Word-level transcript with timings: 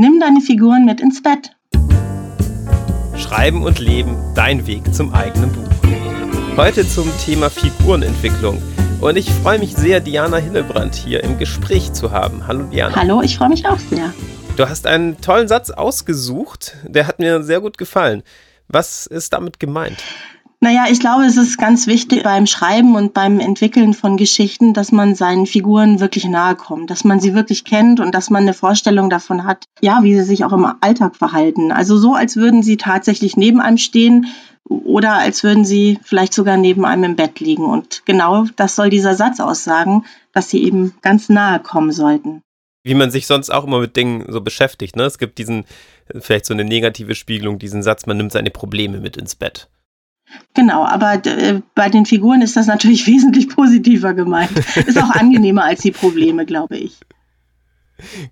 Nimm 0.00 0.20
deine 0.20 0.40
Figuren 0.40 0.84
mit 0.84 1.00
ins 1.00 1.20
Bett. 1.20 1.56
Schreiben 3.16 3.64
und 3.64 3.80
Leben, 3.80 4.16
dein 4.36 4.64
Weg 4.68 4.94
zum 4.94 5.12
eigenen 5.12 5.50
Buch. 5.50 5.68
Heute 6.56 6.86
zum 6.88 7.10
Thema 7.18 7.50
Figurenentwicklung. 7.50 8.62
Und 9.00 9.16
ich 9.16 9.28
freue 9.28 9.58
mich 9.58 9.74
sehr, 9.74 9.98
Diana 9.98 10.36
Hillebrand 10.36 10.94
hier 10.94 11.24
im 11.24 11.36
Gespräch 11.36 11.94
zu 11.94 12.12
haben. 12.12 12.46
Hallo 12.46 12.62
Diana. 12.66 12.94
Hallo, 12.94 13.22
ich 13.22 13.38
freue 13.38 13.48
mich 13.48 13.66
auch 13.66 13.80
sehr. 13.80 14.14
Du 14.56 14.68
hast 14.68 14.86
einen 14.86 15.20
tollen 15.20 15.48
Satz 15.48 15.70
ausgesucht, 15.70 16.76
der 16.84 17.08
hat 17.08 17.18
mir 17.18 17.42
sehr 17.42 17.60
gut 17.60 17.76
gefallen. 17.76 18.22
Was 18.68 19.04
ist 19.06 19.32
damit 19.32 19.58
gemeint? 19.58 20.04
Naja, 20.60 20.86
ich 20.90 20.98
glaube, 20.98 21.24
es 21.24 21.36
ist 21.36 21.56
ganz 21.56 21.86
wichtig 21.86 22.24
beim 22.24 22.46
Schreiben 22.46 22.96
und 22.96 23.14
beim 23.14 23.38
Entwickeln 23.38 23.94
von 23.94 24.16
Geschichten, 24.16 24.74
dass 24.74 24.90
man 24.90 25.14
seinen 25.14 25.46
Figuren 25.46 26.00
wirklich 26.00 26.24
nahe 26.24 26.56
kommt, 26.56 26.90
dass 26.90 27.04
man 27.04 27.20
sie 27.20 27.32
wirklich 27.32 27.64
kennt 27.64 28.00
und 28.00 28.12
dass 28.12 28.28
man 28.28 28.42
eine 28.42 28.54
Vorstellung 28.54 29.08
davon 29.08 29.44
hat, 29.44 29.66
ja, 29.80 30.00
wie 30.02 30.14
sie 30.16 30.24
sich 30.24 30.44
auch 30.44 30.52
im 30.52 30.66
Alltag 30.80 31.14
verhalten. 31.14 31.70
Also 31.70 31.96
so, 31.96 32.14
als 32.14 32.34
würden 32.34 32.64
sie 32.64 32.76
tatsächlich 32.76 33.36
neben 33.36 33.60
einem 33.60 33.78
stehen 33.78 34.26
oder 34.68 35.12
als 35.12 35.44
würden 35.44 35.64
sie 35.64 36.00
vielleicht 36.02 36.34
sogar 36.34 36.56
neben 36.56 36.84
einem 36.84 37.04
im 37.04 37.16
Bett 37.16 37.38
liegen. 37.38 37.64
Und 37.64 38.02
genau 38.04 38.46
das 38.56 38.74
soll 38.74 38.90
dieser 38.90 39.14
Satz 39.14 39.38
aussagen, 39.38 40.06
dass 40.32 40.50
sie 40.50 40.64
eben 40.64 40.94
ganz 41.02 41.28
nahe 41.28 41.60
kommen 41.60 41.92
sollten 41.92 42.42
wie 42.84 42.94
man 42.94 43.10
sich 43.10 43.26
sonst 43.26 43.50
auch 43.50 43.64
immer 43.64 43.80
mit 43.80 43.96
Dingen 43.96 44.24
so 44.28 44.40
beschäftigt. 44.40 44.96
Ne? 44.96 45.02
Es 45.02 45.18
gibt 45.18 45.36
diesen, 45.36 45.66
vielleicht 46.18 46.46
so 46.46 46.54
eine 46.54 46.64
negative 46.64 47.14
Spiegelung, 47.14 47.58
diesen 47.58 47.82
Satz, 47.82 48.06
man 48.06 48.16
nimmt 48.16 48.32
seine 48.32 48.50
Probleme 48.50 48.98
mit 48.98 49.18
ins 49.18 49.34
Bett. 49.34 49.68
Genau, 50.54 50.84
aber 50.84 51.24
äh, 51.24 51.60
bei 51.74 51.88
den 51.88 52.06
Figuren 52.06 52.42
ist 52.42 52.56
das 52.56 52.66
natürlich 52.66 53.06
wesentlich 53.06 53.48
positiver 53.48 54.14
gemeint. 54.14 54.50
Ist 54.86 54.98
auch 54.98 55.10
angenehmer 55.10 55.64
als 55.64 55.82
die 55.82 55.92
Probleme, 55.92 56.46
glaube 56.46 56.76
ich. 56.76 56.98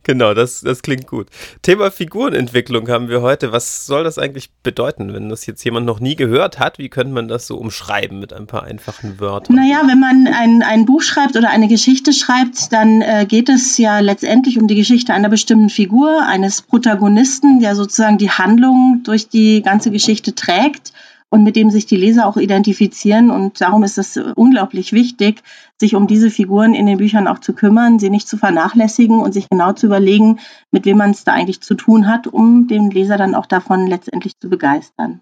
Genau, 0.04 0.34
das, 0.34 0.60
das 0.60 0.82
klingt 0.82 1.06
gut. 1.06 1.28
Thema 1.62 1.90
Figurenentwicklung 1.90 2.88
haben 2.88 3.08
wir 3.08 3.20
heute. 3.22 3.50
Was 3.50 3.86
soll 3.86 4.04
das 4.04 4.18
eigentlich 4.18 4.50
bedeuten, 4.62 5.12
wenn 5.12 5.28
das 5.28 5.46
jetzt 5.46 5.64
jemand 5.64 5.86
noch 5.86 5.98
nie 5.98 6.14
gehört 6.14 6.58
hat? 6.58 6.78
Wie 6.78 6.88
könnte 6.88 7.12
man 7.12 7.26
das 7.26 7.46
so 7.46 7.56
umschreiben 7.56 8.20
mit 8.20 8.32
ein 8.32 8.46
paar 8.46 8.62
einfachen 8.62 9.18
Wörtern? 9.18 9.56
Naja, 9.56 9.82
wenn 9.86 9.98
man 9.98 10.28
ein, 10.28 10.62
ein 10.62 10.86
Buch 10.86 11.02
schreibt 11.02 11.36
oder 11.36 11.50
eine 11.50 11.68
Geschichte 11.68 12.12
schreibt, 12.12 12.72
dann 12.72 13.02
äh, 13.02 13.26
geht 13.26 13.48
es 13.48 13.76
ja 13.78 13.98
letztendlich 13.98 14.58
um 14.58 14.68
die 14.68 14.76
Geschichte 14.76 15.12
einer 15.12 15.28
bestimmten 15.28 15.70
Figur, 15.70 16.24
eines 16.24 16.62
Protagonisten, 16.62 17.58
der 17.60 17.74
sozusagen 17.74 18.18
die 18.18 18.30
Handlung 18.30 19.00
durch 19.04 19.28
die 19.28 19.62
ganze 19.62 19.90
Geschichte 19.90 20.34
trägt 20.34 20.92
und 21.36 21.44
mit 21.44 21.54
dem 21.54 21.70
sich 21.70 21.86
die 21.86 21.96
Leser 21.96 22.26
auch 22.26 22.38
identifizieren. 22.38 23.30
Und 23.30 23.60
darum 23.60 23.84
ist 23.84 23.98
es 23.98 24.16
unglaublich 24.34 24.92
wichtig, 24.92 25.42
sich 25.78 25.94
um 25.94 26.06
diese 26.06 26.30
Figuren 26.30 26.74
in 26.74 26.86
den 26.86 26.96
Büchern 26.96 27.28
auch 27.28 27.38
zu 27.38 27.52
kümmern, 27.52 27.98
sie 27.98 28.10
nicht 28.10 28.26
zu 28.26 28.38
vernachlässigen 28.38 29.20
und 29.20 29.32
sich 29.32 29.48
genau 29.50 29.74
zu 29.74 29.86
überlegen, 29.86 30.40
mit 30.70 30.86
wem 30.86 30.96
man 30.96 31.10
es 31.10 31.24
da 31.24 31.32
eigentlich 31.32 31.60
zu 31.60 31.74
tun 31.74 32.08
hat, 32.08 32.26
um 32.26 32.66
den 32.68 32.90
Leser 32.90 33.18
dann 33.18 33.34
auch 33.34 33.46
davon 33.46 33.86
letztendlich 33.86 34.32
zu 34.40 34.48
begeistern. 34.48 35.20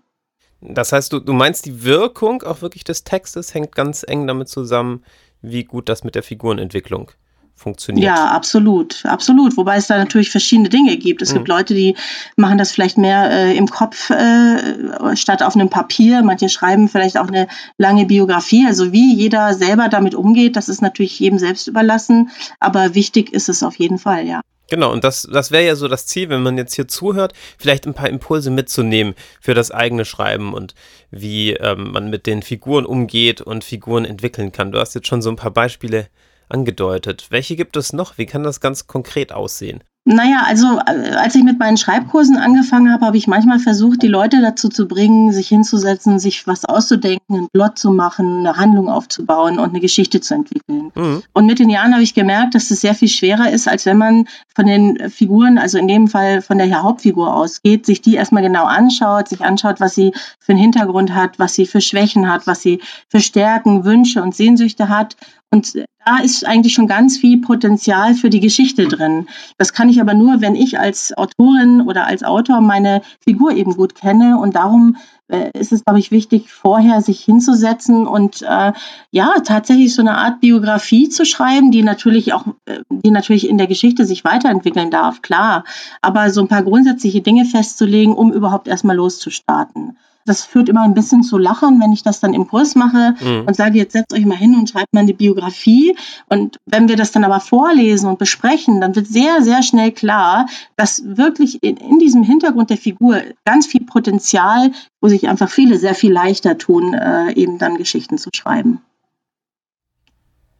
Das 0.60 0.92
heißt, 0.92 1.12
du, 1.12 1.18
du 1.18 1.32
meinst, 1.32 1.66
die 1.66 1.84
Wirkung 1.84 2.42
auch 2.42 2.62
wirklich 2.62 2.84
des 2.84 3.04
Textes 3.04 3.52
hängt 3.52 3.74
ganz 3.74 4.04
eng 4.06 4.26
damit 4.26 4.48
zusammen, 4.48 5.02
wie 5.42 5.64
gut 5.64 5.88
das 5.88 6.04
mit 6.04 6.14
der 6.14 6.22
Figurenentwicklung 6.22 7.10
funktioniert. 7.54 8.04
Ja, 8.04 8.26
absolut, 8.26 9.04
absolut. 9.06 9.56
Wobei 9.56 9.76
es 9.76 9.86
da 9.86 9.96
natürlich 9.96 10.30
verschiedene 10.30 10.68
Dinge 10.68 10.96
gibt. 10.96 11.22
Es 11.22 11.30
mhm. 11.30 11.34
gibt 11.34 11.48
Leute, 11.48 11.74
die 11.74 11.96
machen 12.36 12.58
das 12.58 12.72
vielleicht 12.72 12.98
mehr 12.98 13.30
äh, 13.30 13.56
im 13.56 13.68
Kopf 13.68 14.10
äh, 14.10 15.16
statt 15.16 15.42
auf 15.42 15.54
einem 15.54 15.70
Papier. 15.70 16.22
Manche 16.22 16.48
schreiben 16.48 16.88
vielleicht 16.88 17.18
auch 17.18 17.28
eine 17.28 17.48
lange 17.78 18.06
Biografie. 18.06 18.66
Also 18.66 18.92
wie 18.92 19.14
jeder 19.14 19.54
selber 19.54 19.88
damit 19.88 20.14
umgeht, 20.14 20.56
das 20.56 20.68
ist 20.68 20.82
natürlich 20.82 21.18
jedem 21.18 21.38
selbst 21.38 21.66
überlassen. 21.66 22.30
Aber 22.60 22.94
wichtig 22.94 23.32
ist 23.32 23.48
es 23.48 23.62
auf 23.62 23.76
jeden 23.76 23.98
Fall, 23.98 24.26
ja. 24.26 24.40
Genau, 24.70 24.92
und 24.92 25.04
das, 25.04 25.28
das 25.30 25.50
wäre 25.50 25.66
ja 25.66 25.76
so 25.76 25.88
das 25.88 26.06
Ziel, 26.06 26.30
wenn 26.30 26.42
man 26.42 26.56
jetzt 26.56 26.74
hier 26.74 26.88
zuhört, 26.88 27.34
vielleicht 27.58 27.86
ein 27.86 27.92
paar 27.92 28.08
Impulse 28.08 28.50
mitzunehmen 28.50 29.14
für 29.40 29.52
das 29.52 29.70
eigene 29.70 30.06
Schreiben 30.06 30.54
und 30.54 30.74
wie 31.10 31.52
ähm, 31.52 31.92
man 31.92 32.08
mit 32.08 32.26
den 32.26 32.42
Figuren 32.42 32.86
umgeht 32.86 33.42
und 33.42 33.62
Figuren 33.62 34.06
entwickeln 34.06 34.52
kann. 34.52 34.72
Du 34.72 34.80
hast 34.80 34.94
jetzt 34.94 35.06
schon 35.06 35.20
so 35.20 35.28
ein 35.28 35.36
paar 35.36 35.50
Beispiele 35.50 36.08
angedeutet. 36.54 37.26
Welche 37.30 37.56
gibt 37.56 37.76
es 37.76 37.92
noch? 37.92 38.16
Wie 38.16 38.26
kann 38.26 38.44
das 38.44 38.60
ganz 38.60 38.86
konkret 38.86 39.32
aussehen? 39.32 39.82
Naja, 40.06 40.42
also 40.46 40.78
äh, 40.86 41.14
als 41.16 41.34
ich 41.34 41.44
mit 41.44 41.58
meinen 41.58 41.78
Schreibkursen 41.78 42.36
angefangen 42.36 42.92
habe, 42.92 43.06
habe 43.06 43.16
ich 43.16 43.26
manchmal 43.26 43.58
versucht, 43.58 44.02
die 44.02 44.08
Leute 44.08 44.42
dazu 44.42 44.68
zu 44.68 44.86
bringen, 44.86 45.32
sich 45.32 45.48
hinzusetzen, 45.48 46.18
sich 46.18 46.46
was 46.46 46.66
auszudenken, 46.66 47.34
einen 47.34 47.48
Plot 47.48 47.78
zu 47.78 47.90
machen, 47.90 48.40
eine 48.40 48.58
Handlung 48.58 48.90
aufzubauen 48.90 49.58
und 49.58 49.70
eine 49.70 49.80
Geschichte 49.80 50.20
zu 50.20 50.34
entwickeln. 50.34 50.92
Mhm. 50.94 51.22
Und 51.32 51.46
mit 51.46 51.58
den 51.58 51.70
Jahren 51.70 51.94
habe 51.94 52.02
ich 52.02 52.12
gemerkt, 52.12 52.54
dass 52.54 52.70
es 52.70 52.82
sehr 52.82 52.94
viel 52.94 53.08
schwerer 53.08 53.50
ist, 53.50 53.66
als 53.66 53.86
wenn 53.86 53.96
man 53.96 54.28
von 54.54 54.66
den 54.66 55.08
Figuren, 55.08 55.56
also 55.56 55.78
in 55.78 55.88
dem 55.88 56.06
Fall 56.06 56.42
von 56.42 56.58
der 56.58 56.82
Hauptfigur 56.82 57.34
ausgeht, 57.34 57.86
sich 57.86 58.02
die 58.02 58.16
erstmal 58.16 58.42
genau 58.42 58.64
anschaut, 58.64 59.28
sich 59.28 59.42
anschaut, 59.42 59.80
was 59.80 59.94
sie 59.94 60.12
für 60.38 60.52
einen 60.52 60.60
Hintergrund 60.60 61.14
hat, 61.14 61.38
was 61.38 61.54
sie 61.54 61.64
für 61.64 61.80
Schwächen 61.80 62.30
hat, 62.30 62.46
was 62.46 62.60
sie 62.60 62.82
für 63.08 63.20
Stärken, 63.20 63.86
Wünsche 63.86 64.22
und 64.22 64.34
Sehnsüchte 64.34 64.90
hat 64.90 65.16
und 65.54 65.74
da 66.04 66.18
ist 66.18 66.44
eigentlich 66.44 66.74
schon 66.74 66.88
ganz 66.88 67.16
viel 67.16 67.40
Potenzial 67.40 68.14
für 68.14 68.28
die 68.28 68.40
Geschichte 68.40 68.88
drin. 68.88 69.28
Das 69.56 69.72
kann 69.72 69.88
ich 69.88 70.00
aber 70.00 70.12
nur, 70.12 70.40
wenn 70.40 70.56
ich 70.56 70.80
als 70.80 71.16
Autorin 71.16 71.80
oder 71.80 72.06
als 72.06 72.24
Autor 72.24 72.60
meine 72.60 73.02
Figur 73.20 73.52
eben 73.52 73.76
gut 73.76 73.94
kenne. 73.94 74.36
Und 74.38 74.56
darum 74.56 74.96
äh, 75.28 75.50
ist 75.56 75.72
es, 75.72 75.84
glaube 75.84 76.00
ich, 76.00 76.10
wichtig, 76.10 76.50
vorher 76.50 77.02
sich 77.02 77.20
hinzusetzen 77.20 78.08
und 78.08 78.42
äh, 78.42 78.72
ja, 79.12 79.34
tatsächlich 79.44 79.94
so 79.94 80.02
eine 80.02 80.18
Art 80.18 80.40
Biografie 80.40 81.08
zu 81.08 81.24
schreiben, 81.24 81.70
die 81.70 81.84
natürlich 81.84 82.32
auch, 82.32 82.48
äh, 82.66 82.80
die 82.90 83.12
natürlich 83.12 83.48
in 83.48 83.56
der 83.56 83.68
Geschichte 83.68 84.04
sich 84.04 84.24
weiterentwickeln 84.24 84.90
darf, 84.90 85.22
klar. 85.22 85.62
Aber 86.02 86.30
so 86.30 86.40
ein 86.40 86.48
paar 86.48 86.64
grundsätzliche 86.64 87.20
Dinge 87.20 87.44
festzulegen, 87.44 88.12
um 88.12 88.32
überhaupt 88.32 88.66
erstmal 88.66 88.96
loszustarten. 88.96 89.96
Das 90.24 90.44
führt 90.44 90.68
immer 90.68 90.82
ein 90.82 90.94
bisschen 90.94 91.22
zu 91.22 91.38
Lachen, 91.38 91.80
wenn 91.80 91.92
ich 91.92 92.02
das 92.02 92.20
dann 92.20 92.34
im 92.34 92.46
Kurs 92.46 92.74
mache 92.74 93.14
mhm. 93.20 93.44
und 93.46 93.56
sage, 93.56 93.78
jetzt 93.78 93.92
setzt 93.92 94.12
euch 94.12 94.24
mal 94.24 94.36
hin 94.36 94.54
und 94.54 94.70
schreibt 94.70 94.92
mal 94.94 95.00
eine 95.00 95.14
Biografie. 95.14 95.96
Und 96.28 96.58
wenn 96.66 96.88
wir 96.88 96.96
das 96.96 97.12
dann 97.12 97.24
aber 97.24 97.40
vorlesen 97.40 98.08
und 98.08 98.18
besprechen, 98.18 98.80
dann 98.80 98.96
wird 98.96 99.06
sehr, 99.06 99.42
sehr 99.42 99.62
schnell 99.62 99.92
klar, 99.92 100.46
dass 100.76 101.02
wirklich 101.04 101.62
in, 101.62 101.76
in 101.76 101.98
diesem 101.98 102.22
Hintergrund 102.22 102.70
der 102.70 102.78
Figur 102.78 103.20
ganz 103.44 103.66
viel 103.66 103.84
Potenzial, 103.84 104.72
wo 105.00 105.08
sich 105.08 105.28
einfach 105.28 105.50
viele 105.50 105.78
sehr 105.78 105.94
viel 105.94 106.12
leichter 106.12 106.58
tun, 106.58 106.94
äh, 106.94 107.32
eben 107.32 107.58
dann 107.58 107.76
Geschichten 107.76 108.18
zu 108.18 108.30
schreiben. 108.34 108.80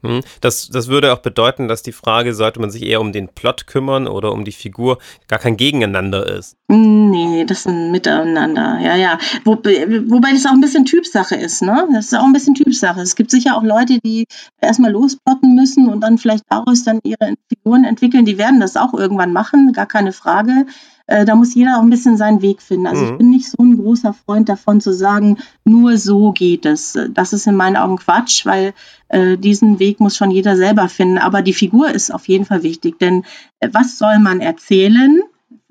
Hm? 0.05 0.21
Das, 0.41 0.69
das 0.69 0.89
würde 0.89 1.13
auch 1.13 1.19
bedeuten, 1.19 1.67
dass 1.67 1.83
die 1.83 1.93
Frage, 1.93 2.35
sollte 2.35 2.61
man 2.61 2.71
sich 2.71 2.83
eher 2.83 3.01
um 3.01 3.13
den 3.13 3.29
Plot 3.29 3.67
kümmern 3.67 4.07
oder 4.07 4.33
um 4.33 4.45
die 4.45 4.53
Figur, 4.53 4.99
gar 5.29 5.39
kein 5.39 5.57
Gegeneinander 5.57 6.27
ist. 6.27 6.57
Nee, 6.69 7.45
das 7.47 7.61
ist 7.61 7.69
ein 7.69 7.91
Miteinander, 7.91 8.79
ja, 8.81 8.97
ja. 8.97 9.19
Wo, 9.45 9.53
wobei 9.53 10.33
das 10.33 10.47
auch 10.47 10.53
ein 10.53 10.61
bisschen 10.61 10.85
Typsache 10.85 11.35
ist, 11.37 11.63
ne? 11.63 11.89
Das 11.93 12.07
ist 12.07 12.15
auch 12.15 12.25
ein 12.25 12.33
bisschen 12.33 12.55
Typsache. 12.55 13.01
Es 13.01 13.17
gibt 13.17 13.31
sicher 13.31 13.57
auch 13.57 13.63
Leute, 13.63 13.99
die 14.05 14.27
erstmal 14.61 14.93
losplotten 14.93 15.55
müssen 15.55 15.89
und 15.89 16.01
dann 16.01 16.19
vielleicht 16.19 16.45
daraus 16.49 16.85
dann 16.85 17.01
ihre 17.03 17.35
Figuren 17.49 17.85
entwickeln. 17.85 18.25
Die 18.25 18.39
werden 18.39 18.61
das 18.61 18.77
auch 18.77 18.95
irgendwann 18.95 19.33
machen, 19.33 19.73
gar 19.73 19.87
keine 19.87 20.13
Frage. 20.13 20.67
Äh, 21.07 21.25
da 21.25 21.35
muss 21.35 21.55
jeder 21.55 21.79
auch 21.79 21.83
ein 21.83 21.91
bisschen 21.91 22.17
seinen 22.17 22.41
Weg 22.43 22.63
finden. 22.63 22.87
Also 22.87 23.03
mhm. 23.05 23.11
ich 23.11 23.19
bin 23.19 23.31
nicht 23.31 23.51
so 23.51 23.63
ein 23.63 23.77
großer 23.77 24.15
Freund 24.15 24.49
davon 24.49 24.81
zu 24.81 24.93
sagen, 24.93 25.39
nur 25.65 25.99
so 25.99 26.33
geht 26.33 26.65
es. 26.65 26.99
Das 27.11 27.33
ist 27.33 27.47
in 27.47 27.57
meinen 27.57 27.77
Augen 27.77 27.97
Quatsch, 27.97 28.47
weil 28.47 28.73
äh, 29.09 29.37
diesen 29.37 29.79
Weg 29.79 30.01
muss 30.01 30.17
schon 30.17 30.31
jeder 30.31 30.57
selber 30.57 30.89
finden. 30.89 31.19
Aber 31.19 31.43
die 31.43 31.53
Figur 31.53 31.91
ist 31.91 32.13
auf 32.13 32.27
jeden 32.29 32.47
Fall 32.47 32.63
wichtig, 32.63 32.99
denn 32.99 33.25
äh, 33.61 33.69
was 33.73 33.99
soll 33.99 34.19
man 34.19 34.41
erzählen? 34.41 35.23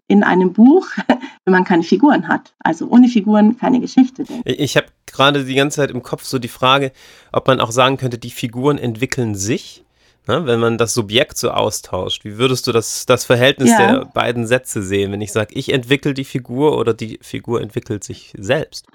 in 0.08 0.22
einem 0.24 0.54
Buch, 0.54 0.88
wenn 1.46 1.52
man 1.52 1.64
keine 1.64 1.82
Figuren 1.82 2.28
hat. 2.28 2.54
Also 2.60 2.88
ohne 2.88 3.08
Figuren 3.08 3.58
keine 3.58 3.80
Geschichte. 3.80 4.26
Ich 4.44 4.76
habe 4.76 4.88
gerade 5.08 5.46
die 5.46 5.56
ganze 5.56 5.78
Zeit 5.78 5.92
im 5.92 6.04
Kopf 6.04 6.26
so 6.26 6.40
die 6.40 6.50
Frage, 6.50 6.92
ob 7.32 7.48
man 7.48 7.60
auch 7.60 7.72
sagen 7.72 7.98
könnte, 7.98 8.18
die 8.18 8.30
Figuren 8.30 8.78
entwickeln 8.78 9.34
sich. 9.34 9.84
Ne, 10.26 10.46
wenn 10.46 10.62
man 10.62 10.78
das 10.78 10.94
Subjekt 10.94 11.38
so 11.38 11.52
austauscht, 11.52 12.24
wie 12.24 12.38
würdest 12.38 12.66
du 12.66 12.72
das, 12.72 13.06
das 13.06 13.26
Verhältnis 13.26 13.72
ja. 13.72 13.78
der 13.78 14.06
beiden 14.06 14.48
Sätze 14.48 14.82
sehen, 14.82 15.12
wenn 15.12 15.20
ich 15.20 15.34
sage, 15.34 15.54
ich 15.54 15.74
entwickle 15.74 16.14
die 16.14 16.24
Figur 16.24 16.78
oder 16.78 16.94
die 16.94 17.20
Figur 17.22 17.62
entwickelt 17.62 18.06
sich 18.06 18.34
selbst? 18.38 18.88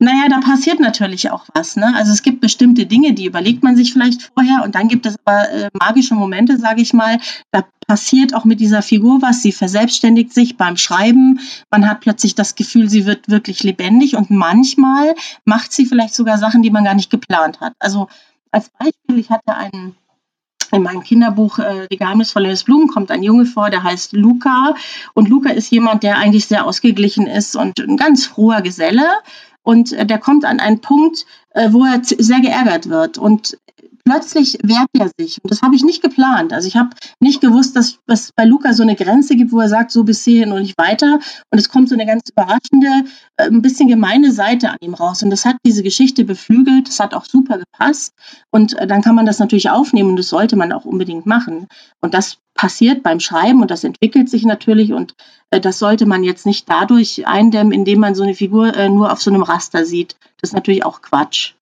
Naja, 0.00 0.28
da 0.28 0.40
passiert 0.40 0.80
natürlich 0.80 1.30
auch 1.30 1.46
was. 1.54 1.76
Ne? 1.76 1.92
Also 1.96 2.12
es 2.12 2.22
gibt 2.22 2.40
bestimmte 2.40 2.86
Dinge, 2.86 3.14
die 3.14 3.26
überlegt 3.26 3.62
man 3.62 3.74
sich 3.74 3.92
vielleicht 3.92 4.30
vorher 4.34 4.62
und 4.64 4.74
dann 4.74 4.88
gibt 4.88 5.06
es 5.06 5.16
aber 5.24 5.48
äh, 5.50 5.70
magische 5.72 6.14
Momente, 6.14 6.58
sage 6.58 6.82
ich 6.82 6.92
mal. 6.92 7.18
Da 7.52 7.64
passiert 7.86 8.34
auch 8.34 8.44
mit 8.44 8.60
dieser 8.60 8.82
Figur 8.82 9.22
was. 9.22 9.42
Sie 9.42 9.52
verselbstständigt 9.52 10.34
sich 10.34 10.56
beim 10.56 10.76
Schreiben. 10.76 11.40
Man 11.70 11.88
hat 11.88 12.00
plötzlich 12.00 12.34
das 12.34 12.54
Gefühl, 12.54 12.90
sie 12.90 13.06
wird 13.06 13.28
wirklich 13.28 13.62
lebendig 13.62 14.16
und 14.16 14.30
manchmal 14.30 15.14
macht 15.44 15.72
sie 15.72 15.86
vielleicht 15.86 16.14
sogar 16.14 16.38
Sachen, 16.38 16.62
die 16.62 16.70
man 16.70 16.84
gar 16.84 16.94
nicht 16.94 17.10
geplant 17.10 17.60
hat. 17.60 17.74
Also 17.78 18.08
als 18.50 18.70
Beispiel, 18.70 19.18
ich 19.18 19.30
hatte 19.30 19.54
einen 19.54 19.96
in 20.74 20.82
meinem 20.82 21.02
Kinderbuch 21.02 21.58
äh, 21.58 21.86
Die 21.90 21.96
geheimnisvolle 21.96 22.48
des 22.48 22.64
Blumen 22.64 22.88
kommt 22.88 23.10
ein 23.10 23.22
Junge 23.22 23.46
vor, 23.46 23.70
der 23.70 23.82
heißt 23.82 24.12
Luca. 24.12 24.74
Und 25.14 25.28
Luca 25.28 25.50
ist 25.50 25.70
jemand, 25.70 26.02
der 26.02 26.18
eigentlich 26.18 26.46
sehr 26.46 26.66
ausgeglichen 26.66 27.26
ist 27.26 27.56
und 27.56 27.78
ein 27.78 27.96
ganz 27.96 28.26
froher 28.26 28.62
Geselle. 28.62 29.06
Und 29.62 29.92
äh, 29.92 30.06
der 30.06 30.18
kommt 30.18 30.44
an 30.44 30.60
einen 30.60 30.80
Punkt, 30.80 31.26
äh, 31.50 31.68
wo 31.72 31.84
er 31.84 32.00
sehr 32.02 32.40
geärgert 32.40 32.88
wird. 32.88 33.18
Und 33.18 33.56
plötzlich 34.04 34.58
wehrt 34.62 34.88
er 34.98 35.10
sich. 35.18 35.42
Und 35.42 35.50
das 35.50 35.62
habe 35.62 35.74
ich 35.74 35.82
nicht 35.82 36.02
geplant. 36.02 36.52
Also 36.52 36.68
ich 36.68 36.76
habe 36.76 36.90
nicht 37.20 37.40
gewusst, 37.40 37.74
dass 37.76 37.98
es 38.06 38.30
bei 38.36 38.44
Luca 38.44 38.72
so 38.72 38.82
eine 38.82 38.96
Grenze 38.96 39.36
gibt, 39.36 39.52
wo 39.52 39.60
er 39.60 39.68
sagt, 39.68 39.90
so 39.90 40.04
bis 40.04 40.24
hierhin 40.24 40.52
und 40.52 40.60
nicht 40.60 40.78
weiter. 40.78 41.18
Und 41.50 41.58
es 41.58 41.68
kommt 41.68 41.88
so 41.88 41.94
eine 41.94 42.06
ganz 42.06 42.22
überraschende, 42.30 43.08
äh, 43.36 43.46
ein 43.46 43.62
bisschen 43.62 43.88
gemeine 43.88 44.32
Seite 44.32 44.70
an 44.70 44.76
ihm 44.80 44.94
raus. 44.94 45.22
Und 45.22 45.30
das 45.30 45.44
hat 45.44 45.56
diese 45.64 45.82
Geschichte 45.82 46.24
beflügelt. 46.24 46.88
Das 46.88 47.00
hat 47.00 47.14
auch 47.14 47.24
super 47.24 47.58
gepasst. 47.58 48.12
Und 48.50 48.78
äh, 48.78 48.86
dann 48.86 49.02
kann 49.02 49.14
man 49.14 49.26
das 49.26 49.38
natürlich 49.38 49.70
aufnehmen 49.70 50.10
und 50.10 50.16
das 50.16 50.28
sollte 50.28 50.56
man 50.56 50.72
auch 50.72 50.84
unbedingt 50.84 51.26
machen. 51.26 51.66
Und 52.00 52.14
das 52.14 52.38
passiert 52.54 53.02
beim 53.02 53.20
Schreiben 53.20 53.62
und 53.62 53.70
das 53.70 53.84
entwickelt 53.84 54.28
sich 54.28 54.44
natürlich 54.44 54.92
und 54.92 55.14
äh, 55.50 55.60
das 55.60 55.78
sollte 55.78 56.06
man 56.06 56.22
jetzt 56.22 56.46
nicht 56.46 56.68
dadurch 56.68 57.26
eindämmen, 57.26 57.72
indem 57.72 58.00
man 58.00 58.14
so 58.14 58.22
eine 58.22 58.34
Figur 58.34 58.72
nur 58.88 59.12
auf 59.12 59.20
so 59.20 59.30
einem 59.30 59.42
Raster 59.42 59.84
sieht. 59.84 60.16
Das 60.40 60.50
ist 60.50 60.54
natürlich 60.54 60.84
auch 60.84 61.02
Quatsch. 61.02 61.54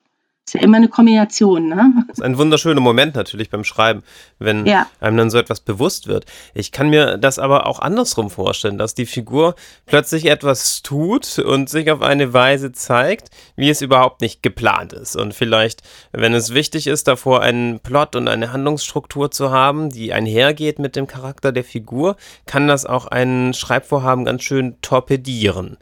Ist 0.45 0.55
ja 0.55 0.61
immer 0.61 0.79
eine 0.79 0.89
Kombination, 0.89 1.69
ne? 1.69 2.05
Das 2.09 2.19
ist 2.19 2.25
ein 2.25 2.37
wunderschöner 2.37 2.81
Moment 2.81 3.15
natürlich 3.15 3.49
beim 3.49 3.63
Schreiben, 3.63 4.03
wenn 4.41 4.67
ja. 4.67 4.89
einem 4.99 5.17
dann 5.17 5.31
so 5.31 5.39
etwas 5.39 5.61
bewusst 5.61 6.09
wird. 6.09 6.27
Ich 6.53 6.73
kann 6.73 6.91
mir 6.91 7.17
das 7.17 7.39
aber 7.39 7.69
auch 7.69 7.79
andersrum 7.79 8.29
vorstellen, 8.29 8.77
dass 8.77 8.95
die 8.95 9.07
Figur 9.07 9.55
plötzlich 9.87 10.27
etwas 10.27 10.83
tut 10.83 11.39
und 11.39 11.71
sich 11.71 11.93
auf 11.93 12.03
eine 12.03 12.33
Weise 12.33 12.73
zeigt, 12.73 13.29
wie 13.55 13.71
es 13.71 13.83
überhaupt 13.83 14.21
nicht 14.21 14.43
geplant 14.43 14.93
ist. 14.93 15.15
Und 15.15 15.33
vielleicht, 15.33 15.83
wenn 16.11 16.35
es 16.35 16.53
wichtig 16.53 16.89
ist, 16.89 17.07
davor 17.07 17.41
einen 17.41 17.79
Plot 17.79 18.17
und 18.17 18.27
eine 18.27 18.53
Handlungsstruktur 18.53 19.31
zu 19.31 19.53
haben, 19.53 19.91
die 19.91 20.13
einhergeht 20.13 20.81
mit 20.81 20.97
dem 20.97 21.07
Charakter 21.07 21.53
der 21.53 21.65
Figur, 21.65 22.17
kann 22.47 22.67
das 22.67 22.85
auch 22.85 23.07
ein 23.07 23.55
Schreibvorhaben 23.55 24.25
ganz 24.25 24.43
schön 24.43 24.75
torpedieren. 24.83 25.77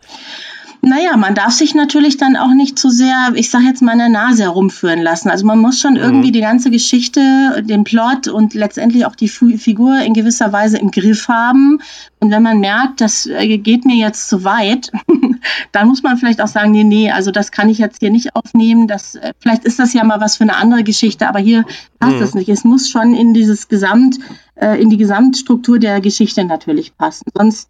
Naja, 0.82 1.16
man 1.18 1.34
darf 1.34 1.52
sich 1.52 1.74
natürlich 1.74 2.16
dann 2.16 2.36
auch 2.36 2.54
nicht 2.54 2.78
zu 2.78 2.88
sehr, 2.88 3.32
ich 3.34 3.50
sage 3.50 3.64
jetzt 3.64 3.82
mal, 3.82 3.92
in 3.92 3.98
der 3.98 4.08
Nase 4.08 4.44
herumführen 4.44 5.02
lassen. 5.02 5.28
Also 5.28 5.44
man 5.44 5.58
muss 5.58 5.78
schon 5.78 5.92
mhm. 5.92 5.98
irgendwie 5.98 6.32
die 6.32 6.40
ganze 6.40 6.70
Geschichte, 6.70 7.62
den 7.62 7.84
Plot 7.84 8.28
und 8.28 8.54
letztendlich 8.54 9.04
auch 9.04 9.14
die 9.14 9.28
Figur 9.28 10.00
in 10.00 10.14
gewisser 10.14 10.52
Weise 10.52 10.78
im 10.78 10.90
Griff 10.90 11.28
haben. 11.28 11.80
Und 12.18 12.30
wenn 12.30 12.42
man 12.42 12.60
merkt, 12.60 13.02
das 13.02 13.26
äh, 13.26 13.58
geht 13.58 13.84
mir 13.84 13.96
jetzt 13.96 14.28
zu 14.28 14.44
weit, 14.44 14.90
dann 15.72 15.88
muss 15.88 16.02
man 16.02 16.16
vielleicht 16.16 16.40
auch 16.40 16.48
sagen, 16.48 16.70
nee, 16.70 16.84
nee, 16.84 17.10
also 17.10 17.30
das 17.30 17.52
kann 17.52 17.68
ich 17.68 17.78
jetzt 17.78 18.00
hier 18.00 18.10
nicht 18.10 18.34
aufnehmen. 18.34 18.88
Das, 18.88 19.16
äh, 19.16 19.34
vielleicht 19.38 19.64
ist 19.64 19.78
das 19.78 19.92
ja 19.92 20.02
mal 20.04 20.20
was 20.20 20.36
für 20.36 20.44
eine 20.44 20.56
andere 20.56 20.82
Geschichte, 20.82 21.28
aber 21.28 21.40
hier 21.40 21.64
passt 21.98 22.16
mhm. 22.16 22.20
das 22.20 22.34
nicht. 22.34 22.48
Es 22.48 22.64
muss 22.64 22.88
schon 22.88 23.12
in 23.14 23.34
dieses 23.34 23.68
Gesamt, 23.68 24.18
äh, 24.54 24.80
in 24.80 24.88
die 24.88 24.96
Gesamtstruktur 24.96 25.78
der 25.78 26.00
Geschichte 26.00 26.42
natürlich 26.44 26.96
passen. 26.96 27.26
Sonst 27.34 27.68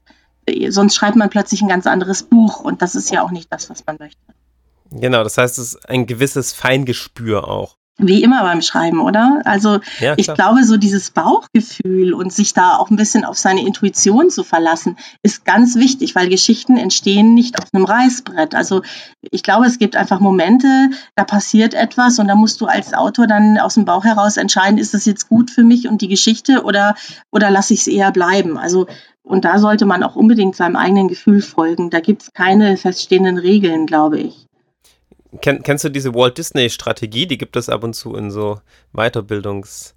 sonst 0.68 0.94
schreibt 0.94 1.16
man 1.16 1.30
plötzlich 1.30 1.62
ein 1.62 1.68
ganz 1.68 1.86
anderes 1.86 2.22
Buch 2.22 2.60
und 2.60 2.82
das 2.82 2.94
ist 2.94 3.10
ja 3.10 3.22
auch 3.22 3.30
nicht 3.30 3.52
das, 3.52 3.70
was 3.70 3.84
man 3.86 3.96
möchte. 3.98 4.20
Genau, 4.90 5.22
das 5.22 5.38
heißt, 5.38 5.58
es 5.58 5.74
ist 5.74 5.88
ein 5.88 6.06
gewisses 6.06 6.52
Feingespür 6.52 7.48
auch. 7.48 7.76
Wie 8.02 8.22
immer 8.22 8.42
beim 8.42 8.62
Schreiben, 8.62 9.00
oder? 9.00 9.42
Also 9.44 9.80
ja, 9.98 10.14
ich 10.16 10.32
glaube, 10.32 10.64
so 10.64 10.78
dieses 10.78 11.10
Bauchgefühl 11.10 12.14
und 12.14 12.32
sich 12.32 12.54
da 12.54 12.76
auch 12.76 12.88
ein 12.88 12.96
bisschen 12.96 13.26
auf 13.26 13.38
seine 13.38 13.64
Intuition 13.66 14.30
zu 14.30 14.42
verlassen, 14.42 14.96
ist 15.22 15.44
ganz 15.44 15.76
wichtig, 15.76 16.14
weil 16.14 16.30
Geschichten 16.30 16.78
entstehen 16.78 17.34
nicht 17.34 17.58
auf 17.60 17.68
einem 17.72 17.84
Reißbrett. 17.84 18.54
Also 18.54 18.82
ich 19.30 19.42
glaube, 19.42 19.66
es 19.66 19.78
gibt 19.78 19.96
einfach 19.96 20.18
Momente, 20.18 20.90
da 21.14 21.24
passiert 21.24 21.74
etwas 21.74 22.18
und 22.18 22.28
da 22.28 22.34
musst 22.34 22.62
du 22.62 22.66
als 22.66 22.94
Autor 22.94 23.26
dann 23.26 23.58
aus 23.58 23.74
dem 23.74 23.84
Bauch 23.84 24.04
heraus 24.04 24.38
entscheiden, 24.38 24.78
ist 24.78 24.94
das 24.94 25.04
jetzt 25.04 25.28
gut 25.28 25.50
für 25.50 25.62
mich 25.62 25.86
und 25.86 26.00
die 26.00 26.08
Geschichte 26.08 26.64
oder, 26.64 26.94
oder 27.30 27.50
lasse 27.50 27.74
ich 27.74 27.80
es 27.80 27.86
eher 27.86 28.12
bleiben? 28.12 28.56
Also 28.56 28.86
und 29.22 29.44
da 29.44 29.58
sollte 29.58 29.86
man 29.86 30.02
auch 30.02 30.16
unbedingt 30.16 30.56
seinem 30.56 30.76
eigenen 30.76 31.08
Gefühl 31.08 31.42
folgen. 31.42 31.90
Da 31.90 32.00
gibt 32.00 32.22
es 32.22 32.32
keine 32.32 32.76
feststehenden 32.76 33.38
Regeln, 33.38 33.86
glaube 33.86 34.18
ich. 34.18 34.46
Ken, 35.40 35.62
kennst 35.62 35.84
du 35.84 35.88
diese 35.88 36.14
Walt 36.14 36.38
Disney-Strategie? 36.38 37.26
Die 37.26 37.38
gibt 37.38 37.56
es 37.56 37.68
ab 37.68 37.84
und 37.84 37.94
zu 37.94 38.16
in 38.16 38.30
so 38.30 38.60
Weiterbildungs- 38.94 39.94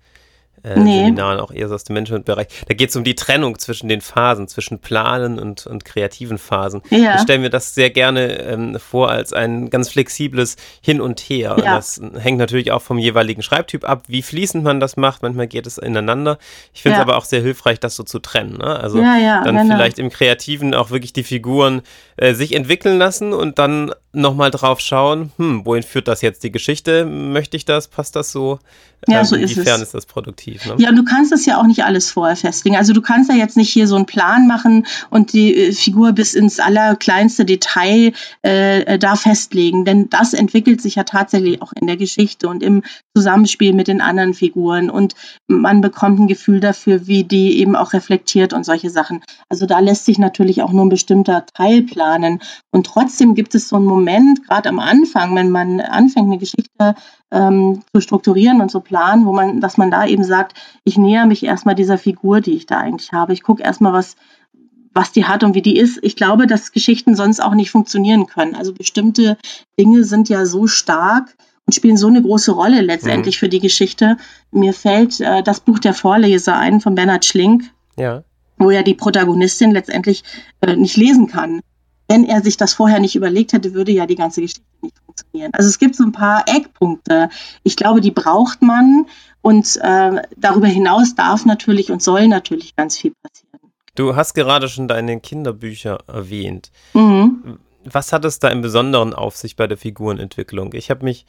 äh, 0.63 0.80
nee. 0.80 1.00
Seminaren, 1.00 1.39
auch 1.39 1.51
eher 1.51 1.68
so 1.68 1.75
aus 1.75 1.83
dem 1.83 1.95
Managementbereich. 1.95 2.48
Da 2.68 2.74
geht 2.74 2.89
es 2.89 2.95
um 2.95 3.04
die 3.04 3.15
Trennung 3.15 3.60
zwischen 3.60 3.89
den 3.89 4.01
Phasen, 4.01 4.48
zwischen 4.48 4.80
Planen 4.80 5.39
und, 5.39 5.68
und 5.68 5.83
kreativen 5.83 6.38
Phasen. 6.38 6.81
Ja. 6.89 7.15
Ich 7.15 7.21
stelle 7.21 7.39
mir 7.39 7.50
das 7.50 7.75
sehr 7.75 7.89
gerne 7.89 8.39
ähm, 8.39 8.80
vor 8.80 9.10
als 9.10 9.33
ein 9.33 9.69
ganz 9.69 9.89
flexibles 9.89 10.56
Hin 10.81 11.01
und 11.01 11.19
Her. 11.19 11.57
Ja. 11.57 11.75
Das 11.75 12.01
hängt 12.18 12.38
natürlich 12.38 12.71
auch 12.71 12.81
vom 12.81 12.98
jeweiligen 12.98 13.44
Schreibtyp 13.44 13.88
ab, 13.88 14.04
wie 14.07 14.21
fließend 14.21 14.63
man 14.63 14.80
das 14.80 14.95
macht. 14.95 15.21
Manchmal 15.21 15.48
geht 15.48 15.68
es 15.68 15.77
ineinander. 15.77 16.38
Ich 16.74 16.81
finde 16.81 16.95
es 16.95 17.00
ja. 17.00 17.04
aber 17.04 17.18
auch 17.18 17.25
sehr 17.25 17.42
hilfreich, 17.42 17.80
das 17.80 17.95
so 17.95 18.04
zu 18.04 18.19
trennen. 18.19 18.57
Ne? 18.57 18.80
Also 18.80 19.00
dann 19.00 19.57
genau. 19.57 19.75
vielleicht 19.75 20.00
im 20.00 20.09
Kreativen 20.09 20.74
auch 20.74 20.92
wirklich 20.92 21.13
die 21.13 21.24
Figuren 21.24 21.81
äh, 22.18 22.33
sich 22.33 22.54
entwickeln 22.56 22.98
lassen 22.98 23.33
und 23.33 23.59
dann 23.59 23.92
nochmal 24.13 24.51
drauf 24.51 24.80
schauen, 24.80 25.31
hm, 25.38 25.66
wohin 25.66 25.83
führt 25.83 26.07
das 26.07 26.21
jetzt 26.21 26.44
die 26.44 26.51
Geschichte? 26.51 27.06
Möchte 27.06 27.57
ich 27.57 27.66
das? 27.66 27.88
Passt 27.88 28.16
das 28.16 28.31
so? 28.31 28.59
Ja, 29.07 29.19
ähm, 29.19 29.25
so 29.25 29.36
ist 29.36 29.51
inwiefern 29.51 29.81
es. 29.81 29.88
ist 29.88 29.94
das 29.94 30.06
produktiv? 30.06 30.52
Ne? 30.65 30.75
Ja, 30.77 30.91
du 30.91 31.03
kannst 31.03 31.31
das 31.31 31.45
ja 31.45 31.59
auch 31.59 31.65
nicht 31.65 31.83
alles 31.83 32.09
vorher 32.09 32.35
festlegen. 32.35 32.75
Also 32.75 32.94
du 32.94 33.01
kannst 33.01 33.29
ja 33.29 33.35
jetzt 33.35 33.57
nicht 33.57 33.71
hier 33.71 33.88
so 33.88 33.95
einen 33.95 34.05
Plan 34.05 34.47
machen 34.47 34.85
und 35.09 35.33
die 35.33 35.55
äh, 35.55 35.71
Figur 35.73 36.13
bis 36.13 36.33
ins 36.33 36.59
allerkleinste 36.59 37.45
Detail 37.45 38.13
äh, 38.41 38.97
da 38.97 39.15
festlegen. 39.15 39.85
Denn 39.85 40.09
das 40.09 40.33
entwickelt 40.33 40.81
sich 40.81 40.95
ja 40.95 41.03
tatsächlich 41.03 41.61
auch 41.61 41.73
in 41.79 41.88
der 41.88 41.97
Geschichte 41.97 42.47
und 42.47 42.63
im 42.63 42.83
Zusammenspiel 43.15 43.73
mit 43.73 43.88
den 43.88 44.01
anderen 44.01 44.33
Figuren. 44.33 44.89
Und 44.89 45.15
man 45.47 45.81
bekommt 45.81 46.19
ein 46.19 46.27
Gefühl 46.27 46.59
dafür, 46.59 47.07
wie 47.07 47.23
die 47.23 47.59
eben 47.59 47.75
auch 47.75 47.94
reflektiert 47.94 48.53
und 48.53 48.65
solche 48.65 48.89
Sachen. 48.89 49.21
Also 49.49 49.65
da 49.65 49.79
lässt 49.79 50.06
sich 50.06 50.19
natürlich 50.19 50.61
auch 50.61 50.71
nur 50.71 50.85
ein 50.85 50.89
bestimmter 50.89 51.45
Teil 51.53 51.83
planen. 51.83 52.39
Und 52.71 52.88
trotzdem 52.88 53.35
gibt 53.35 53.56
es 53.56 53.69
so 53.69 53.75
einen 53.75 53.85
Moment, 53.85 54.47
gerade 54.47 54.69
am 54.69 54.79
Anfang, 54.79 55.35
wenn 55.35 55.49
man 55.49 55.79
anfängt, 55.79 56.27
eine 56.27 56.38
Geschichte 56.38 56.95
ähm, 57.33 57.81
zu 57.94 58.00
strukturieren 58.00 58.62
und 58.62 58.69
zu 58.69 58.80
planen, 58.80 59.25
wo 59.25 59.33
man, 59.33 59.59
dass 59.59 59.77
man 59.77 59.91
da 59.91 60.06
eben 60.06 60.24
sagt, 60.24 60.56
ich 60.83 60.97
näher 60.97 61.25
mich 61.25 61.44
erstmal 61.44 61.75
dieser 61.75 61.97
Figur, 61.97 62.39
die 62.39 62.53
ich 62.53 62.68
da 62.68 62.77
eigentlich 62.77 63.12
habe. 63.12 63.33
Ich 63.33 63.41
gucke 63.41 63.63
erstmal, 63.63 63.91
was, 63.91 64.15
was 64.94 65.12
die 65.12 65.25
hat 65.25 65.44
und 65.44 65.56
wie 65.56 65.63
die 65.63 65.77
ist. 65.77 66.00
Ich 66.03 66.15
glaube, 66.15 66.45
dass 66.45 66.71
Geschichten 66.71 67.15
sonst 67.15 67.41
auch 67.41 67.56
nicht 67.56 67.71
funktionieren 67.71 68.27
können. 68.27 68.56
Also 68.56 68.71
bestimmte 68.74 69.38
Dinge 69.80 70.03
sind 70.03 70.30
ja 70.30 70.45
so 70.45 70.68
stark 70.68 71.35
und 71.65 71.74
spielen 71.74 71.97
so 71.97 72.07
eine 72.07 72.21
große 72.21 72.51
Rolle 72.51 72.81
letztendlich 72.81 73.38
mhm. 73.38 73.39
für 73.39 73.50
die 73.50 73.59
Geschichte. 73.59 74.18
Mir 74.51 74.74
fällt 74.74 75.19
äh, 75.19 75.41
das 75.41 75.59
Buch 75.59 75.80
der 75.80 75.95
Vorleser 75.95 76.56
ein 76.56 76.81
von 76.81 76.94
Bernhard 76.94 77.25
Schlink, 77.25 77.63
ja. 77.97 78.24
wo 78.59 78.69
ja 78.69 78.83
die 78.83 78.94
Protagonistin 78.94 79.71
letztendlich 79.71 80.24
äh, 80.62 80.75
nicht 80.75 80.97
lesen 80.97 81.27
kann 81.27 81.62
wenn 82.07 82.25
er 82.25 82.41
sich 82.41 82.57
das 82.57 82.73
vorher 82.73 83.00
nicht 83.00 83.15
überlegt 83.15 83.53
hätte, 83.53 83.73
würde 83.73 83.91
ja 83.91 84.05
die 84.05 84.15
ganze 84.15 84.41
Geschichte 84.41 84.61
nicht 84.81 84.95
funktionieren. 85.05 85.51
Also 85.53 85.69
es 85.69 85.79
gibt 85.79 85.95
so 85.95 86.03
ein 86.03 86.11
paar 86.11 86.45
Eckpunkte. 86.47 87.29
Ich 87.63 87.75
glaube, 87.75 88.01
die 88.01 88.11
braucht 88.11 88.61
man 88.61 89.05
und 89.41 89.77
äh, 89.81 90.21
darüber 90.38 90.67
hinaus 90.67 91.15
darf 91.15 91.45
natürlich 91.45 91.91
und 91.91 92.01
soll 92.01 92.27
natürlich 92.27 92.75
ganz 92.75 92.97
viel 92.97 93.13
passieren. 93.21 93.71
Du 93.95 94.15
hast 94.15 94.33
gerade 94.33 94.69
schon 94.69 94.88
deine 94.88 95.19
Kinderbücher 95.19 96.00
erwähnt. 96.07 96.71
Mhm. 96.94 97.59
Was 97.85 98.13
hat 98.13 98.25
es 98.25 98.39
da 98.39 98.47
im 98.49 98.61
Besonderen 98.61 99.13
auf 99.13 99.35
sich 99.35 99.56
bei 99.56 99.68
der 99.68 99.78
Figurenentwicklung? 99.78 100.73
Ich 100.73 100.89
habe 100.89 101.04
mich 101.04 101.25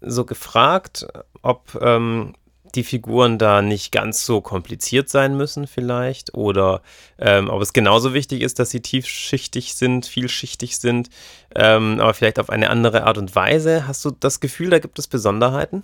so 0.00 0.24
gefragt, 0.24 1.06
ob 1.42 1.78
ähm, 1.80 2.34
die 2.76 2.84
Figuren 2.84 3.38
da 3.38 3.62
nicht 3.62 3.90
ganz 3.90 4.24
so 4.24 4.40
kompliziert 4.40 5.08
sein 5.08 5.36
müssen 5.36 5.66
vielleicht 5.66 6.34
oder 6.34 6.82
ähm, 7.18 7.48
ob 7.48 7.62
es 7.62 7.72
genauso 7.72 8.14
wichtig 8.14 8.42
ist, 8.42 8.58
dass 8.58 8.70
sie 8.70 8.80
tiefschichtig 8.80 9.74
sind, 9.74 10.06
vielschichtig 10.06 10.78
sind, 10.78 11.08
ähm, 11.54 11.98
aber 12.00 12.14
vielleicht 12.14 12.38
auf 12.38 12.50
eine 12.50 12.70
andere 12.70 13.04
Art 13.04 13.18
und 13.18 13.34
Weise. 13.34 13.88
Hast 13.88 14.04
du 14.04 14.10
das 14.10 14.40
Gefühl, 14.40 14.70
da 14.70 14.78
gibt 14.78 14.98
es 14.98 15.08
Besonderheiten? 15.08 15.82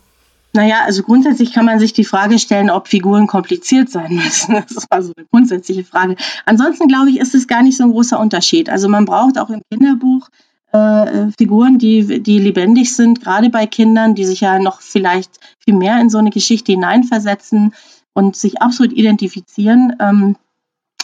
Naja, 0.55 0.83
also 0.85 1.03
grundsätzlich 1.03 1.53
kann 1.53 1.65
man 1.65 1.79
sich 1.79 1.95
die 1.95 2.05
Frage 2.05 2.39
stellen, 2.39 2.69
ob 2.69 2.87
Figuren 2.87 3.27
kompliziert 3.27 3.89
sein 3.89 4.17
müssen. 4.17 4.55
Das 4.75 4.87
war 4.91 5.03
so 5.03 5.13
eine 5.17 5.27
grundsätzliche 5.31 5.85
Frage. 5.85 6.17
Ansonsten 6.45 6.89
glaube 6.89 7.11
ich, 7.11 7.19
ist 7.19 7.35
es 7.35 7.47
gar 7.47 7.63
nicht 7.63 7.79
so 7.79 7.85
ein 7.85 7.93
großer 7.93 8.21
Unterschied. 8.21 8.69
Also 8.69 8.89
man 8.89 9.07
braucht 9.07 9.39
auch 9.39 9.49
im 9.49 9.63
Kinderbuch 9.71 10.29
äh, 10.73 11.31
Figuren, 11.37 11.79
die, 11.79 12.23
die 12.23 12.39
lebendig 12.39 12.95
sind, 12.95 13.21
gerade 13.23 13.51
bei 13.51 13.67
Kindern, 13.67 14.15
die 14.15 14.25
sich 14.25 14.41
ja 14.41 14.59
noch 14.59 14.81
vielleicht 14.81 15.39
viel 15.59 15.75
mehr 15.75 16.01
in 16.01 16.11
so 16.11 16.19
eine 16.19 16.31
Geschichte 16.31 16.73
hineinversetzen 16.73 17.75
und 18.15 18.37
sich 18.37 18.61
absolut 18.61 18.93
identifizieren. 18.93 19.97
Ähm, 20.01 20.37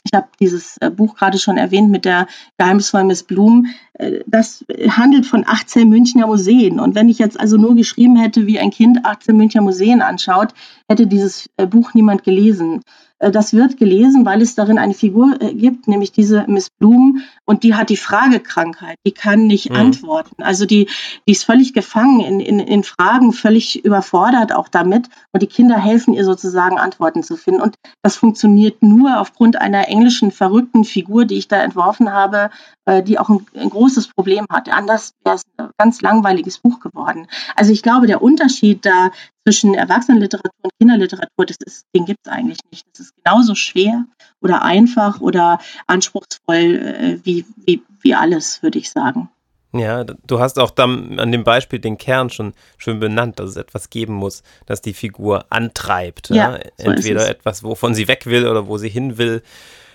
ich 0.04 0.12
habe 0.14 0.28
dieses 0.40 0.78
äh, 0.78 0.90
Buch 0.90 1.16
gerade 1.16 1.38
schon 1.38 1.58
erwähnt 1.58 1.90
mit 1.90 2.04
der 2.04 2.26
Geheimnisvoll 2.56 3.04
Miss 3.04 3.22
Blum. 3.22 3.66
Äh, 3.94 4.20
das 4.26 4.64
handelt 4.88 5.26
von 5.26 5.44
18 5.46 5.88
Münchner 5.88 6.26
Museen. 6.26 6.80
Und 6.80 6.94
wenn 6.94 7.08
ich 7.08 7.18
jetzt 7.18 7.38
also 7.38 7.56
nur 7.56 7.74
geschrieben 7.74 8.16
hätte, 8.16 8.46
wie 8.46 8.58
ein 8.58 8.70
Kind 8.70 9.04
18 9.04 9.36
Münchner 9.36 9.62
Museen 9.62 10.00
anschaut, 10.00 10.54
hätte 10.88 11.06
dieses 11.06 11.50
Buch 11.70 11.92
niemand 11.94 12.24
gelesen. 12.24 12.80
Äh, 13.18 13.30
das 13.30 13.52
wird 13.52 13.76
gelesen, 13.76 14.24
weil 14.24 14.42
es 14.42 14.54
darin 14.54 14.78
eine 14.78 14.94
Figur 14.94 15.36
äh, 15.40 15.54
gibt, 15.54 15.88
nämlich 15.88 16.12
diese 16.12 16.44
Miss 16.46 16.70
Bloom, 16.70 17.22
und 17.44 17.62
die 17.62 17.74
hat 17.74 17.88
die 17.88 17.96
Fragekrankheit, 17.96 18.98
die 19.06 19.12
kann 19.12 19.46
nicht 19.46 19.70
mhm. 19.70 19.76
antworten. 19.76 20.42
Also 20.42 20.66
die, 20.66 20.86
die 21.26 21.32
ist 21.32 21.44
völlig 21.44 21.72
gefangen 21.72 22.20
in, 22.20 22.40
in, 22.40 22.60
in 22.60 22.84
Fragen, 22.84 23.32
völlig 23.32 23.84
überfordert 23.84 24.52
auch 24.52 24.68
damit. 24.68 25.08
Und 25.32 25.42
die 25.42 25.46
Kinder 25.46 25.78
helfen 25.78 26.12
ihr 26.12 26.26
sozusagen, 26.26 26.78
Antworten 26.78 27.22
zu 27.22 27.36
finden. 27.36 27.62
Und 27.62 27.74
das 28.02 28.16
funktioniert 28.16 28.82
nur 28.82 29.18
aufgrund 29.18 29.60
einer 29.60 29.88
englischen 29.88 30.30
verrückten 30.30 30.84
Figur, 30.84 31.24
die 31.24 31.38
ich 31.38 31.48
da 31.48 31.62
entworfen 31.62 32.12
habe, 32.12 32.50
äh, 32.84 33.02
die 33.02 33.18
auch 33.18 33.30
ein, 33.30 33.46
ein 33.54 33.70
großes 33.70 34.08
Problem 34.08 34.44
hat. 34.50 34.68
Anders 34.70 35.14
wäre 35.24 35.36
es 35.36 35.42
ein 35.56 35.70
ganz 35.78 36.02
langweiliges 36.02 36.58
Buch 36.58 36.80
geworden. 36.80 37.28
Also 37.56 37.72
ich 37.72 37.82
glaube, 37.82 38.06
der 38.06 38.20
Unterschied 38.20 38.84
da 38.84 39.10
zwischen 39.48 39.72
Erwachsenenliteratur 39.72 40.60
und 40.60 40.72
Kinderliteratur, 40.78 41.46
das 41.46 41.56
ist, 41.64 41.86
den 41.94 42.04
gibt 42.04 42.20
es 42.22 42.30
eigentlich 42.30 42.58
nicht. 42.70 42.86
Das 42.92 43.06
ist 43.06 43.14
genauso 43.24 43.54
schwer 43.54 44.04
oder 44.42 44.62
einfach 44.62 45.22
oder 45.22 45.58
anspruchsvoll 45.86 46.54
äh, 46.54 47.18
wie, 47.24 47.46
wie, 47.64 47.82
wie 48.02 48.14
alles, 48.14 48.62
würde 48.62 48.78
ich 48.78 48.90
sagen. 48.90 49.30
Ja, 49.72 50.04
du 50.04 50.38
hast 50.38 50.58
auch 50.58 50.70
dann 50.70 51.18
an 51.18 51.32
dem 51.32 51.44
Beispiel 51.44 51.78
den 51.78 51.96
Kern 51.96 52.28
schon 52.28 52.52
schön 52.76 53.00
benannt, 53.00 53.38
dass 53.38 53.50
es 53.50 53.56
etwas 53.56 53.88
geben 53.88 54.14
muss, 54.14 54.42
das 54.66 54.82
die 54.82 54.92
Figur 54.92 55.46
antreibt. 55.48 56.28
Ja, 56.28 56.56
ja? 56.56 56.60
So 56.76 56.90
Entweder 56.90 57.28
etwas, 57.28 57.62
wovon 57.62 57.94
sie 57.94 58.06
weg 58.06 58.26
will 58.26 58.46
oder 58.46 58.66
wo 58.66 58.76
sie 58.76 58.90
hin 58.90 59.16
will 59.16 59.42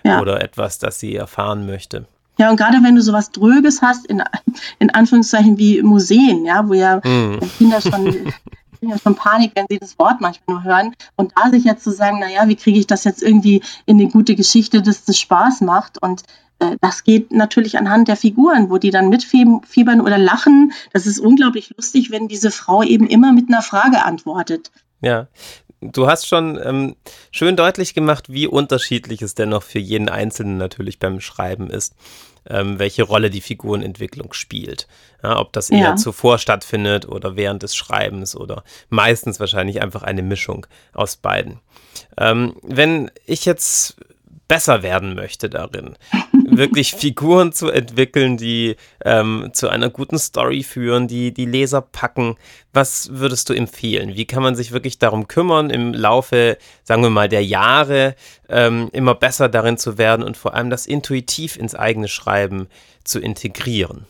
ja. 0.03 0.19
oder 0.19 0.41
etwas, 0.41 0.79
das 0.79 0.99
sie 0.99 1.15
erfahren 1.15 1.67
möchte. 1.67 2.05
Ja, 2.39 2.49
und 2.49 2.57
gerade 2.57 2.77
wenn 2.81 2.95
du 2.95 3.01
sowas 3.01 3.29
Dröges 3.29 3.83
hast, 3.83 4.07
in, 4.07 4.23
in 4.79 4.89
Anführungszeichen 4.89 5.59
wie 5.59 5.83
Museen, 5.83 6.45
ja, 6.45 6.67
wo 6.67 6.73
ja 6.73 6.97
mm. 6.97 7.39
Kinder 7.59 7.79
schon 7.79 8.33
ja 8.89 8.97
schon 8.97 9.15
Panik, 9.15 9.51
wenn 9.55 9.65
sie 9.69 9.79
das 9.79 9.97
Wort 9.99 10.21
manchmal 10.21 10.55
nur 10.55 10.63
hören. 10.63 10.95
Und 11.15 11.33
da 11.35 11.49
sich 11.49 11.63
jetzt 11.63 11.83
zu 11.83 11.91
sagen, 11.91 12.19
naja, 12.19 12.47
wie 12.47 12.55
kriege 12.55 12.79
ich 12.79 12.87
das 12.87 13.03
jetzt 13.03 13.23
irgendwie 13.23 13.61
in 13.85 13.99
eine 13.99 14.09
gute 14.09 14.35
Geschichte, 14.35 14.81
dass 14.81 15.05
das 15.05 15.17
Spaß 15.19 15.61
macht 15.61 16.01
und 16.01 16.23
äh, 16.59 16.77
das 16.81 17.03
geht 17.03 17.31
natürlich 17.31 17.77
anhand 17.77 18.07
der 18.07 18.15
Figuren, 18.15 18.69
wo 18.69 18.77
die 18.77 18.91
dann 18.91 19.09
mitfiebern 19.09 20.01
oder 20.01 20.17
lachen. 20.17 20.73
Das 20.91 21.05
ist 21.05 21.19
unglaublich 21.19 21.73
lustig, 21.75 22.11
wenn 22.11 22.27
diese 22.27 22.51
Frau 22.51 22.83
eben 22.83 23.07
immer 23.07 23.31
mit 23.31 23.49
einer 23.49 23.61
Frage 23.61 24.03
antwortet. 24.03 24.71
Ja, 25.01 25.27
du 25.91 26.07
hast 26.07 26.27
schon 26.27 26.59
ähm, 26.63 26.95
schön 27.31 27.55
deutlich 27.55 27.93
gemacht, 27.93 28.31
wie 28.31 28.47
unterschiedlich 28.47 29.21
es 29.21 29.35
dennoch 29.35 29.63
für 29.63 29.79
jeden 29.79 30.09
Einzelnen 30.09 30.57
natürlich 30.57 30.99
beim 30.99 31.19
Schreiben 31.19 31.69
ist, 31.69 31.95
ähm, 32.49 32.79
welche 32.79 33.03
Rolle 33.03 33.29
die 33.29 33.41
Figurenentwicklung 33.41 34.33
spielt. 34.33 34.87
Ja, 35.21 35.39
ob 35.39 35.53
das 35.53 35.69
eher 35.69 35.79
ja. 35.79 35.95
zuvor 35.95 36.37
stattfindet 36.37 37.07
oder 37.07 37.35
während 37.35 37.63
des 37.63 37.75
Schreibens 37.75 38.35
oder 38.35 38.63
meistens 38.89 39.39
wahrscheinlich 39.39 39.81
einfach 39.81 40.03
eine 40.03 40.21
Mischung 40.21 40.67
aus 40.93 41.15
beiden. 41.15 41.59
Ähm, 42.17 42.55
wenn 42.61 43.11
ich 43.25 43.45
jetzt 43.45 43.95
besser 44.53 44.83
werden 44.83 45.15
möchte 45.15 45.49
darin, 45.49 45.95
wirklich 46.31 46.93
Figuren 46.93 47.53
zu 47.53 47.71
entwickeln, 47.71 48.37
die 48.37 48.75
ähm, 49.03 49.49
zu 49.51 49.67
einer 49.67 49.89
guten 49.89 50.19
Story 50.19 50.61
führen, 50.61 51.07
die 51.07 51.33
die 51.33 51.47
Leser 51.47 51.81
packen. 51.81 52.35
Was 52.71 53.09
würdest 53.13 53.49
du 53.49 53.53
empfehlen? 53.53 54.13
Wie 54.13 54.25
kann 54.25 54.43
man 54.43 54.53
sich 54.53 54.71
wirklich 54.71 54.99
darum 54.99 55.27
kümmern, 55.27 55.71
im 55.71 55.95
Laufe, 55.95 56.59
sagen 56.83 57.01
wir 57.01 57.09
mal, 57.09 57.29
der 57.29 57.43
Jahre 57.43 58.13
ähm, 58.47 58.89
immer 58.93 59.15
besser 59.15 59.49
darin 59.49 59.79
zu 59.79 59.97
werden 59.97 60.23
und 60.23 60.37
vor 60.37 60.53
allem 60.53 60.69
das 60.69 60.85
intuitiv 60.85 61.57
ins 61.57 61.73
eigene 61.73 62.07
Schreiben 62.07 62.67
zu 63.03 63.19
integrieren? 63.19 64.05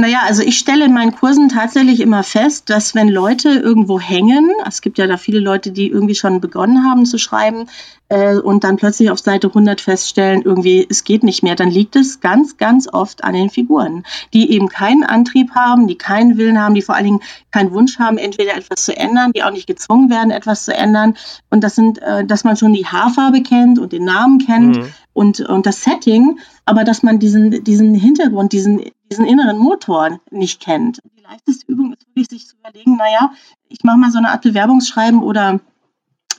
Naja, 0.00 0.20
also 0.24 0.44
ich 0.44 0.58
stelle 0.58 0.84
in 0.84 0.92
meinen 0.94 1.10
Kursen 1.10 1.48
tatsächlich 1.48 1.98
immer 1.98 2.22
fest, 2.22 2.70
dass 2.70 2.94
wenn 2.94 3.08
Leute 3.08 3.48
irgendwo 3.48 3.98
hängen, 3.98 4.48
es 4.64 4.80
gibt 4.80 4.96
ja 4.96 5.08
da 5.08 5.16
viele 5.16 5.40
Leute, 5.40 5.72
die 5.72 5.88
irgendwie 5.88 6.14
schon 6.14 6.40
begonnen 6.40 6.84
haben 6.84 7.04
zu 7.04 7.18
schreiben 7.18 7.66
äh, 8.08 8.36
und 8.36 8.62
dann 8.62 8.76
plötzlich 8.76 9.10
auf 9.10 9.18
Seite 9.18 9.48
100 9.48 9.80
feststellen, 9.80 10.42
irgendwie 10.42 10.86
es 10.88 11.02
geht 11.02 11.24
nicht 11.24 11.42
mehr, 11.42 11.56
dann 11.56 11.72
liegt 11.72 11.96
es 11.96 12.20
ganz, 12.20 12.58
ganz 12.58 12.86
oft 12.86 13.24
an 13.24 13.32
den 13.32 13.50
Figuren, 13.50 14.04
die 14.32 14.52
eben 14.52 14.68
keinen 14.68 15.02
Antrieb 15.02 15.56
haben, 15.56 15.88
die 15.88 15.98
keinen 15.98 16.38
Willen 16.38 16.60
haben, 16.60 16.76
die 16.76 16.82
vor 16.82 16.94
allen 16.94 17.06
Dingen 17.06 17.22
keinen 17.50 17.72
Wunsch 17.72 17.98
haben, 17.98 18.18
entweder 18.18 18.56
etwas 18.56 18.84
zu 18.84 18.96
ändern, 18.96 19.32
die 19.34 19.42
auch 19.42 19.50
nicht 19.50 19.66
gezwungen 19.66 20.10
werden, 20.10 20.30
etwas 20.30 20.64
zu 20.64 20.72
ändern. 20.72 21.16
Und 21.50 21.64
das 21.64 21.74
sind, 21.74 22.00
äh, 22.02 22.24
dass 22.24 22.44
man 22.44 22.56
schon 22.56 22.72
die 22.72 22.86
Haarfarbe 22.86 23.42
kennt 23.42 23.80
und 23.80 23.90
den 23.90 24.04
Namen 24.04 24.38
kennt 24.38 24.76
mhm. 24.76 24.92
und, 25.12 25.40
und 25.40 25.66
das 25.66 25.82
Setting, 25.82 26.38
aber 26.66 26.84
dass 26.84 27.02
man 27.02 27.18
diesen, 27.18 27.64
diesen 27.64 27.96
Hintergrund, 27.96 28.52
diesen 28.52 28.80
diesen 29.10 29.26
inneren 29.26 29.58
Motor 29.58 30.20
nicht 30.30 30.60
kennt. 30.60 31.00
Die 31.16 31.22
leichteste 31.22 31.70
Übung 31.70 31.92
ist 31.92 32.06
wirklich, 32.08 32.28
sich 32.28 32.46
zu 32.48 32.56
überlegen, 32.56 32.96
naja, 32.96 33.32
ich 33.68 33.82
mache 33.84 33.98
mal 33.98 34.10
so 34.10 34.18
eine 34.18 34.30
Art 34.30 34.42
Bewerbungsschreiben 34.42 35.22
oder 35.22 35.60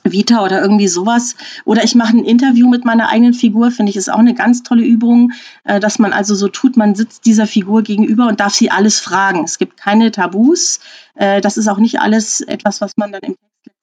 Vita 0.04 0.44
oder 0.44 0.62
irgendwie 0.62 0.88
sowas. 0.88 1.36
Oder 1.64 1.84
ich 1.84 1.94
mache 1.94 2.16
ein 2.16 2.24
Interview 2.24 2.68
mit 2.68 2.84
meiner 2.84 3.08
eigenen 3.08 3.34
Figur, 3.34 3.70
finde 3.70 3.90
ich, 3.90 3.96
ist 3.96 4.10
auch 4.10 4.18
eine 4.18 4.34
ganz 4.34 4.62
tolle 4.62 4.84
Übung, 4.84 5.32
äh, 5.64 5.80
dass 5.80 5.98
man 5.98 6.12
also 6.12 6.34
so 6.34 6.48
tut, 6.48 6.76
man 6.76 6.94
sitzt 6.94 7.26
dieser 7.26 7.46
Figur 7.46 7.82
gegenüber 7.82 8.26
und 8.28 8.40
darf 8.40 8.54
sie 8.54 8.70
alles 8.70 8.98
fragen. 9.00 9.44
Es 9.44 9.58
gibt 9.58 9.76
keine 9.76 10.10
Tabus. 10.10 10.80
Äh, 11.14 11.40
das 11.40 11.56
ist 11.56 11.68
auch 11.68 11.78
nicht 11.78 12.00
alles 12.00 12.40
etwas, 12.40 12.80
was 12.80 12.96
man 12.96 13.12
dann 13.12 13.22
im 13.22 13.36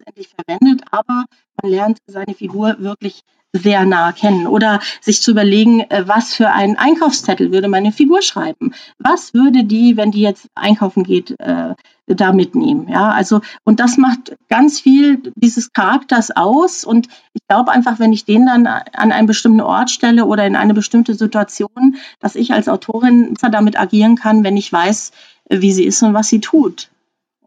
letztendlich 0.07 0.29
verwendet, 0.29 0.83
aber 0.91 1.25
man 1.61 1.71
lernt 1.71 1.99
seine 2.07 2.33
Figur 2.33 2.75
wirklich 2.79 3.21
sehr 3.53 3.85
nah 3.85 4.11
kennen. 4.11 4.45
Oder 4.45 4.79
sich 5.01 5.21
zu 5.21 5.31
überlegen, 5.31 5.81
äh, 5.89 6.03
was 6.05 6.33
für 6.33 6.49
einen 6.51 6.77
Einkaufszettel 6.77 7.51
würde 7.51 7.67
meine 7.67 7.91
Figur 7.91 8.21
schreiben? 8.21 8.73
Was 8.99 9.33
würde 9.33 9.63
die, 9.63 9.97
wenn 9.97 10.11
die 10.11 10.21
jetzt 10.21 10.47
einkaufen 10.53 11.03
geht, 11.03 11.31
äh, 11.39 11.73
da 12.07 12.33
mitnehmen? 12.33 12.87
Ja, 12.89 13.11
also, 13.11 13.41
und 13.63 13.79
das 13.79 13.97
macht 13.97 14.35
ganz 14.49 14.79
viel 14.79 15.31
dieses 15.35 15.73
Charakters 15.73 16.31
aus. 16.31 16.83
Und 16.83 17.07
ich 17.33 17.41
glaube 17.47 17.71
einfach, 17.71 17.99
wenn 17.99 18.13
ich 18.13 18.25
den 18.25 18.45
dann 18.45 18.67
an 18.67 19.11
einen 19.11 19.27
bestimmten 19.27 19.61
Ort 19.61 19.89
stelle 19.89 20.25
oder 20.25 20.45
in 20.45 20.55
eine 20.55 20.73
bestimmte 20.73 21.15
Situation, 21.15 21.95
dass 22.19 22.35
ich 22.35 22.53
als 22.53 22.69
Autorin 22.69 23.33
damit 23.41 23.79
agieren 23.79 24.17
kann, 24.17 24.43
wenn 24.43 24.57
ich 24.57 24.71
weiß, 24.71 25.11
wie 25.49 25.71
sie 25.71 25.85
ist 25.85 26.03
und 26.03 26.13
was 26.13 26.27
sie 26.27 26.41
tut. 26.41 26.89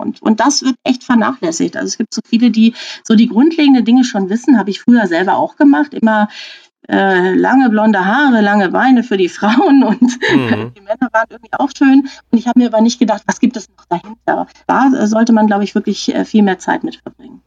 Und, 0.00 0.22
und 0.22 0.40
das 0.40 0.62
wird 0.62 0.76
echt 0.84 1.04
vernachlässigt. 1.04 1.76
Also 1.76 1.86
es 1.86 1.98
gibt 1.98 2.14
so 2.14 2.20
viele, 2.24 2.50
die 2.50 2.74
so 3.04 3.14
die 3.14 3.28
grundlegenden 3.28 3.84
Dinge 3.84 4.04
schon 4.04 4.28
wissen, 4.30 4.58
habe 4.58 4.70
ich 4.70 4.80
früher 4.80 5.06
selber 5.06 5.36
auch 5.36 5.56
gemacht. 5.56 5.94
Immer 5.94 6.28
äh, 6.88 7.34
lange 7.34 7.70
blonde 7.70 8.04
Haare, 8.04 8.40
lange 8.40 8.70
Beine 8.70 9.02
für 9.02 9.16
die 9.16 9.28
Frauen 9.38 9.84
und 9.84 10.02
mhm. 10.02 10.72
die 10.76 10.80
Männer 10.80 11.08
waren 11.12 11.26
irgendwie 11.28 11.52
auch 11.52 11.70
schön. 11.76 12.08
Und 12.30 12.38
ich 12.38 12.46
habe 12.48 12.58
mir 12.58 12.68
aber 12.68 12.80
nicht 12.80 12.98
gedacht, 12.98 13.22
was 13.26 13.40
gibt 13.40 13.56
es 13.56 13.68
noch 13.68 13.84
dahinter? 13.86 14.48
Da 14.66 15.06
sollte 15.06 15.32
man, 15.32 15.46
glaube 15.46 15.64
ich, 15.64 15.74
wirklich 15.74 16.14
äh, 16.14 16.24
viel 16.24 16.42
mehr 16.42 16.58
Zeit 16.58 16.82
mit 16.84 16.96
verbringen 16.96 17.42